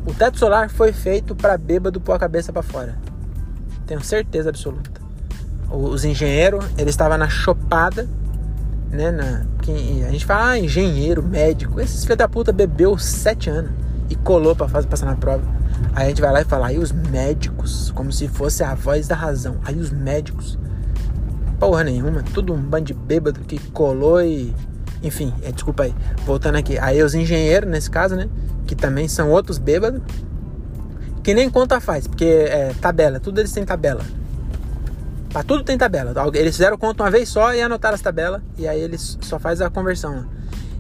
O 0.06 0.13
teto 0.13 0.38
solar 0.38 0.69
foi 0.69 0.91
feito 0.91 1.36
para 1.36 1.58
bêbado 1.58 2.00
pôr 2.00 2.13
a 2.13 2.19
cabeça 2.19 2.52
para 2.54 2.62
fora. 2.62 2.98
Tenho 3.86 4.04
certeza 4.04 4.50
absoluta. 4.50 5.02
os 5.69 6.06
engenheiros, 6.06 6.63
ele 6.78 6.89
estava 6.89 7.17
na 7.17 7.30
chopada, 7.30 8.08
né? 8.91 9.12
Na, 9.12 9.46
a 10.08 10.12
gente 10.12 10.26
fala, 10.26 10.52
ah, 10.52 10.60
engenheiro, 10.60 11.24
médico. 11.24 11.80
Esses 11.80 12.04
filhos 12.04 12.17
da 12.17 12.28
puta 12.28 12.52
bebeu 12.52 12.98
sete 12.98 13.50
anos 13.50 13.72
e 14.10 14.15
colou 14.15 14.56
pra 14.56 14.67
fazer, 14.67 14.88
passar 14.88 15.06
na 15.06 15.15
prova. 15.15 15.43
Aí 15.96 16.06
a 16.06 16.10
gente 16.10 16.22
vai 16.22 16.32
lá 16.32 16.41
e 16.41 16.46
fala, 16.46 16.67
aí 16.67 16.80
os 16.80 16.91
médicos, 16.91 17.91
como 17.91 18.12
se 18.12 18.28
fosse 18.28 18.63
a 18.63 18.74
voz 18.74 19.08
da 19.08 19.15
razão. 19.15 19.58
Aí 19.63 19.78
os 19.78 19.91
médicos, 19.91 20.58
porra 21.60 21.84
nenhuma, 21.84 22.24
tudo 22.34 22.54
um 22.54 22.62
bando 22.62 22.86
de 22.86 22.93
bêbado 22.93 23.41
que 23.41 23.60
colou 23.72 24.22
e. 24.22 24.54
Enfim, 25.04 25.34
é, 25.43 25.52
desculpa 25.52 25.84
aí, 25.84 25.93
voltando 26.26 26.56
aqui. 26.58 26.80
Aí 26.80 27.04
os 27.04 27.13
engenheiros, 27.13 27.69
nesse 27.69 27.91
caso, 27.91 28.15
né? 28.15 28.30
Que 28.65 28.76
também 28.76 29.08
são 29.08 29.30
outros 29.30 29.58
bêbados. 29.58 30.02
Que 31.22 31.34
nem 31.34 31.50
conta 31.50 31.80
faz, 31.80 32.08
porque 32.08 32.26
é 32.26 32.74
tabela, 32.82 33.19
tudo 33.19 33.39
eles 33.39 33.52
têm 33.52 33.63
tabela. 33.63 34.02
Pra 35.30 35.43
tudo 35.43 35.63
tem 35.63 35.78
tabela. 35.78 36.13
Eles 36.34 36.56
fizeram 36.56 36.78
conta 36.78 37.04
uma 37.04 37.12
vez 37.12 37.30
só 37.30 37.54
e 37.54 37.62
anotaram 37.62 37.96
as 37.96 38.02
tabelas. 38.02 38.41
E 38.58 38.67
aí 38.67 38.80
eles 38.80 39.17
só 39.22 39.39
faz 39.39 39.62
a 39.62 39.69
conversão. 39.69 40.26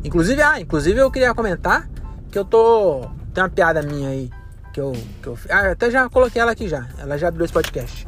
Inclusive, 0.03 0.41
ah, 0.41 0.59
inclusive 0.59 0.99
eu 0.99 1.09
queria 1.09 1.33
comentar 1.33 1.89
que 2.31 2.37
eu 2.37 2.45
tô. 2.45 3.01
Tem 3.33 3.43
uma 3.43 3.49
piada 3.49 3.81
minha 3.81 4.09
aí 4.09 4.29
que 4.73 4.79
eu, 4.79 4.91
que 5.21 5.27
eu. 5.27 5.37
Ah, 5.49 5.71
até 5.71 5.89
já 5.91 6.09
coloquei 6.09 6.41
ela 6.41 6.51
aqui 6.51 6.67
já. 6.67 6.89
Ela 6.97 7.17
já 7.17 7.27
abriu 7.27 7.45
esse 7.45 7.53
podcast. 7.53 8.07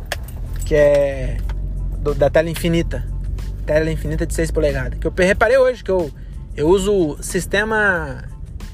Que 0.65 0.75
é. 0.75 1.37
Do, 1.99 2.15
da 2.15 2.29
tela 2.29 2.49
infinita. 2.49 3.07
Tela 3.65 3.89
infinita 3.91 4.25
de 4.25 4.33
6 4.33 4.51
polegadas. 4.51 4.99
Que 4.99 5.07
eu 5.07 5.13
reparei 5.19 5.57
hoje 5.57 5.83
que 5.83 5.91
eu, 5.91 6.11
eu 6.57 6.67
uso 6.67 7.17
sistema 7.21 8.23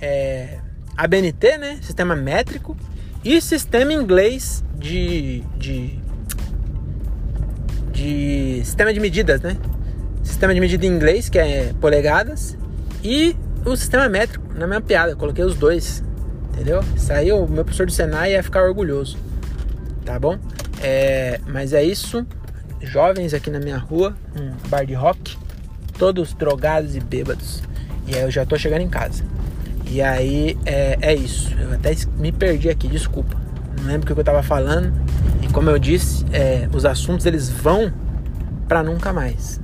é, 0.01 0.59
ABNT, 0.95 1.57
né? 1.57 1.79
Sistema 1.81 2.15
métrico. 2.15 2.77
E 3.23 3.41
sistema 3.41 3.91
inglês 3.91 4.63
de. 4.75 5.41
de. 5.57 5.99
de 7.91 8.61
sistema 8.63 8.93
de 8.93 9.01
medidas, 9.01 9.41
né? 9.41 9.57
Sistema 10.23 10.53
de 10.53 10.61
medida 10.61 10.85
em 10.85 10.89
inglês, 10.89 11.27
que 11.27 11.37
é 11.37 11.73
polegadas. 11.81 12.57
E 13.03 13.35
o 13.65 13.75
sistema 13.75 14.07
métrico, 14.07 14.45
na 14.55 14.65
minha 14.65 14.79
piada. 14.79 15.11
Eu 15.11 15.17
coloquei 15.17 15.43
os 15.43 15.55
dois 15.55 16.01
entendeu? 16.53 16.79
O 16.79 17.47
meu 17.47 17.63
professor 17.63 17.85
do 17.85 17.91
Senai 17.91 18.33
ia 18.33 18.43
ficar 18.43 18.63
orgulhoso, 18.63 19.17
tá 20.05 20.19
bom? 20.19 20.37
É, 20.81 21.39
mas 21.47 21.73
é 21.73 21.83
isso, 21.83 22.25
jovens 22.81 23.33
aqui 23.33 23.49
na 23.49 23.59
minha 23.59 23.77
rua, 23.77 24.15
um 24.35 24.69
bar 24.69 24.85
de 24.85 24.93
rock, 24.93 25.37
todos 25.97 26.33
drogados 26.33 26.95
e 26.95 26.99
bêbados. 26.99 27.61
E 28.07 28.15
aí 28.15 28.21
eu 28.23 28.31
já 28.31 28.45
tô 28.45 28.57
chegando 28.57 28.81
em 28.81 28.89
casa. 28.89 29.23
E 29.85 30.01
aí 30.01 30.57
é, 30.65 30.97
é 31.01 31.13
isso. 31.13 31.53
Eu 31.59 31.73
até 31.73 31.93
me 32.17 32.31
perdi 32.31 32.69
aqui, 32.69 32.87
desculpa. 32.87 33.35
Não 33.77 33.87
lembro 33.87 34.03
o 34.03 34.13
que 34.13 34.19
eu 34.19 34.23
tava 34.23 34.41
falando. 34.41 34.93
E 35.41 35.47
como 35.51 35.69
eu 35.69 35.77
disse, 35.77 36.25
é, 36.31 36.67
os 36.73 36.85
assuntos 36.85 37.25
eles 37.25 37.49
vão 37.49 37.91
para 38.67 38.81
nunca 38.81 39.11
mais. 39.11 39.59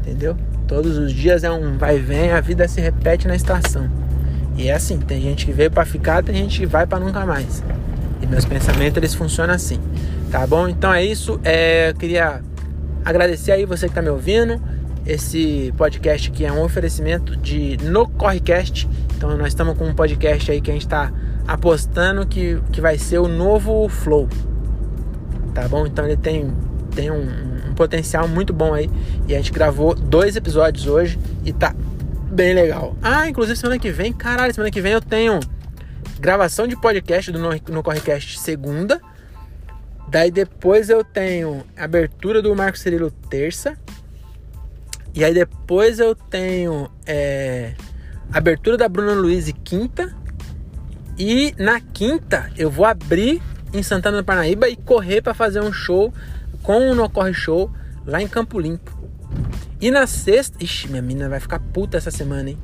Entendeu? 0.00 0.36
Todos 0.66 0.98
os 0.98 1.12
dias 1.12 1.44
é 1.44 1.50
um 1.50 1.78
vai 1.78 1.96
e 1.96 2.00
vem, 2.00 2.32
a 2.32 2.40
vida 2.40 2.66
se 2.66 2.80
repete 2.80 3.28
na 3.28 3.36
estação. 3.36 3.88
E 4.56 4.68
é 4.68 4.74
assim, 4.74 4.98
tem 4.98 5.20
gente 5.20 5.46
que 5.46 5.52
veio 5.52 5.70
para 5.70 5.84
ficar, 5.84 6.22
tem 6.22 6.34
gente 6.34 6.60
que 6.60 6.66
vai 6.66 6.86
para 6.86 7.00
nunca 7.00 7.26
mais. 7.26 7.62
E 8.22 8.26
meus 8.26 8.44
pensamentos 8.44 8.96
eles 8.96 9.14
funcionam 9.14 9.54
assim, 9.54 9.80
tá 10.30 10.46
bom? 10.46 10.68
Então 10.68 10.92
é 10.92 11.04
isso. 11.04 11.40
É, 11.44 11.90
eu 11.90 11.94
queria 11.94 12.40
agradecer 13.04 13.52
aí 13.52 13.64
você 13.64 13.88
que 13.88 13.94
tá 13.94 14.02
me 14.02 14.08
ouvindo. 14.08 14.60
Esse 15.06 15.72
podcast 15.76 16.30
aqui 16.30 16.46
é 16.46 16.52
um 16.52 16.62
oferecimento 16.62 17.36
de 17.36 17.76
No 17.82 18.08
Correcast. 18.08 18.88
Então 19.16 19.36
nós 19.36 19.48
estamos 19.48 19.76
com 19.76 19.84
um 19.84 19.94
podcast 19.94 20.50
aí 20.50 20.60
que 20.60 20.70
a 20.70 20.74
gente 20.74 20.86
está 20.86 21.12
apostando 21.46 22.26
que, 22.26 22.58
que 22.72 22.80
vai 22.80 22.96
ser 22.96 23.18
o 23.18 23.28
novo 23.28 23.88
Flow. 23.88 24.28
Tá 25.52 25.68
bom? 25.68 25.86
Então 25.86 26.06
ele 26.06 26.16
tem, 26.16 26.50
tem 26.94 27.10
um, 27.10 27.26
um 27.68 27.74
potencial 27.74 28.26
muito 28.26 28.52
bom 28.52 28.72
aí. 28.72 28.88
E 29.28 29.34
a 29.34 29.36
gente 29.36 29.52
gravou 29.52 29.94
dois 29.94 30.36
episódios 30.36 30.86
hoje 30.86 31.18
e 31.44 31.52
tá 31.52 31.74
bem 32.34 32.52
legal. 32.52 32.96
Ah, 33.00 33.28
inclusive 33.28 33.56
semana 33.56 33.78
que 33.78 33.90
vem, 33.90 34.12
caralho, 34.12 34.52
semana 34.52 34.70
que 34.70 34.80
vem 34.80 34.92
eu 34.92 35.00
tenho 35.00 35.38
gravação 36.18 36.66
de 36.66 36.76
podcast 36.76 37.30
do 37.30 37.38
No, 37.38 37.82
Correcast 37.82 38.38
segunda. 38.40 39.00
Daí 40.08 40.30
depois 40.30 40.90
eu 40.90 41.04
tenho 41.04 41.64
abertura 41.76 42.42
do 42.42 42.54
Marco 42.54 42.76
Cirilo 42.76 43.10
terça. 43.10 43.78
E 45.14 45.24
aí 45.24 45.32
depois 45.32 46.00
eu 46.00 46.14
tenho 46.14 46.90
é, 47.06 47.74
abertura 48.32 48.76
da 48.76 48.88
Bruna 48.88 49.12
Luiz 49.12 49.52
quinta. 49.62 50.14
E 51.16 51.54
na 51.56 51.80
quinta 51.80 52.50
eu 52.56 52.68
vou 52.68 52.84
abrir 52.84 53.40
em 53.72 53.82
Santana 53.82 54.18
do 54.18 54.24
Parnaíba 54.24 54.68
e 54.68 54.76
correr 54.76 55.22
para 55.22 55.34
fazer 55.34 55.60
um 55.60 55.72
show 55.72 56.12
com 56.62 56.90
o 56.90 56.94
No 56.94 57.08
Corre 57.08 57.32
Show 57.32 57.70
lá 58.04 58.20
em 58.20 58.26
Campo 58.26 58.58
Limpo. 58.58 58.93
E 59.80 59.90
na 59.90 60.06
sexta. 60.06 60.62
Ixi, 60.62 60.88
minha 60.88 61.02
mina 61.02 61.28
vai 61.28 61.40
ficar 61.40 61.58
puta 61.58 61.96
essa 61.96 62.10
semana, 62.10 62.50
hein? 62.50 62.58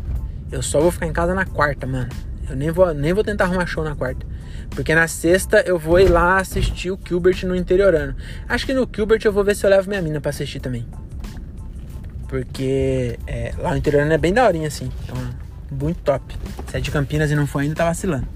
Eu 0.50 0.62
só 0.62 0.80
vou 0.80 0.90
ficar 0.90 1.06
em 1.06 1.12
casa 1.12 1.34
na 1.34 1.44
quarta, 1.44 1.86
mano. 1.86 2.08
Eu 2.48 2.56
nem 2.56 2.70
vou, 2.70 2.92
nem 2.92 3.12
vou 3.12 3.22
tentar 3.22 3.44
arrumar 3.44 3.66
show 3.66 3.84
na 3.84 3.94
quarta. 3.94 4.26
Porque 4.70 4.94
na 4.94 5.06
sexta 5.06 5.60
eu 5.60 5.78
vou 5.78 6.00
ir 6.00 6.08
lá 6.08 6.38
assistir 6.38 6.90
o 6.90 6.98
Gilbert 7.06 7.44
no 7.44 7.54
interiorano. 7.54 8.16
Acho 8.48 8.66
que 8.66 8.74
no 8.74 8.88
Gilbert 8.92 9.20
eu 9.24 9.32
vou 9.32 9.44
ver 9.44 9.54
se 9.54 9.64
eu 9.64 9.70
levo 9.70 9.88
minha 9.88 10.02
mina 10.02 10.20
pra 10.20 10.30
assistir 10.30 10.60
também. 10.60 10.86
Porque 12.28 13.18
é, 13.26 13.52
lá 13.58 13.70
no 13.70 13.76
interiorano 13.76 14.12
é 14.12 14.18
bem 14.18 14.32
daorinha 14.32 14.68
assim. 14.68 14.90
Então, 15.04 15.16
muito 15.70 16.00
top. 16.02 16.36
Se 16.68 16.76
é 16.76 16.80
de 16.80 16.90
Campinas 16.90 17.30
e 17.30 17.36
não 17.36 17.46
for 17.46 17.60
ainda, 17.60 17.74
tá 17.74 17.84
vacilando. 17.84 18.26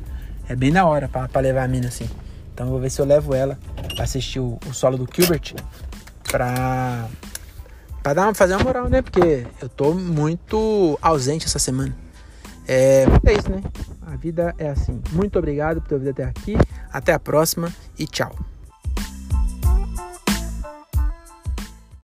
É 0.48 0.54
bem 0.54 0.72
da 0.72 0.84
hora 0.84 1.08
pra, 1.08 1.28
pra 1.28 1.40
levar 1.40 1.64
a 1.64 1.68
mina 1.68 1.88
assim. 1.88 2.08
Então 2.52 2.66
eu 2.66 2.72
vou 2.72 2.80
ver 2.80 2.90
se 2.90 3.00
eu 3.00 3.04
levo 3.04 3.34
ela 3.34 3.58
pra 3.94 4.04
assistir 4.04 4.38
o, 4.38 4.58
o 4.68 4.72
solo 4.72 4.96
do 4.96 5.08
Gilbert. 5.12 5.54
Pra, 6.30 7.08
Pra 8.04 8.12
dar, 8.12 8.34
fazer 8.34 8.54
uma 8.54 8.64
moral, 8.64 8.86
né? 8.90 9.00
Porque 9.00 9.46
eu 9.62 9.66
tô 9.66 9.94
muito 9.94 10.98
ausente 11.00 11.46
essa 11.46 11.58
semana. 11.58 11.96
É, 12.68 13.06
é 13.24 13.32
isso, 13.32 13.50
né? 13.50 13.62
A 14.06 14.14
vida 14.14 14.54
é 14.58 14.68
assim. 14.68 15.00
Muito 15.10 15.38
obrigado 15.38 15.80
por 15.80 15.88
ter 15.88 15.94
ouvido 15.94 16.10
até 16.10 16.24
aqui. 16.24 16.54
Até 16.92 17.14
a 17.14 17.18
próxima 17.18 17.72
e 17.98 18.06
tchau. 18.06 18.36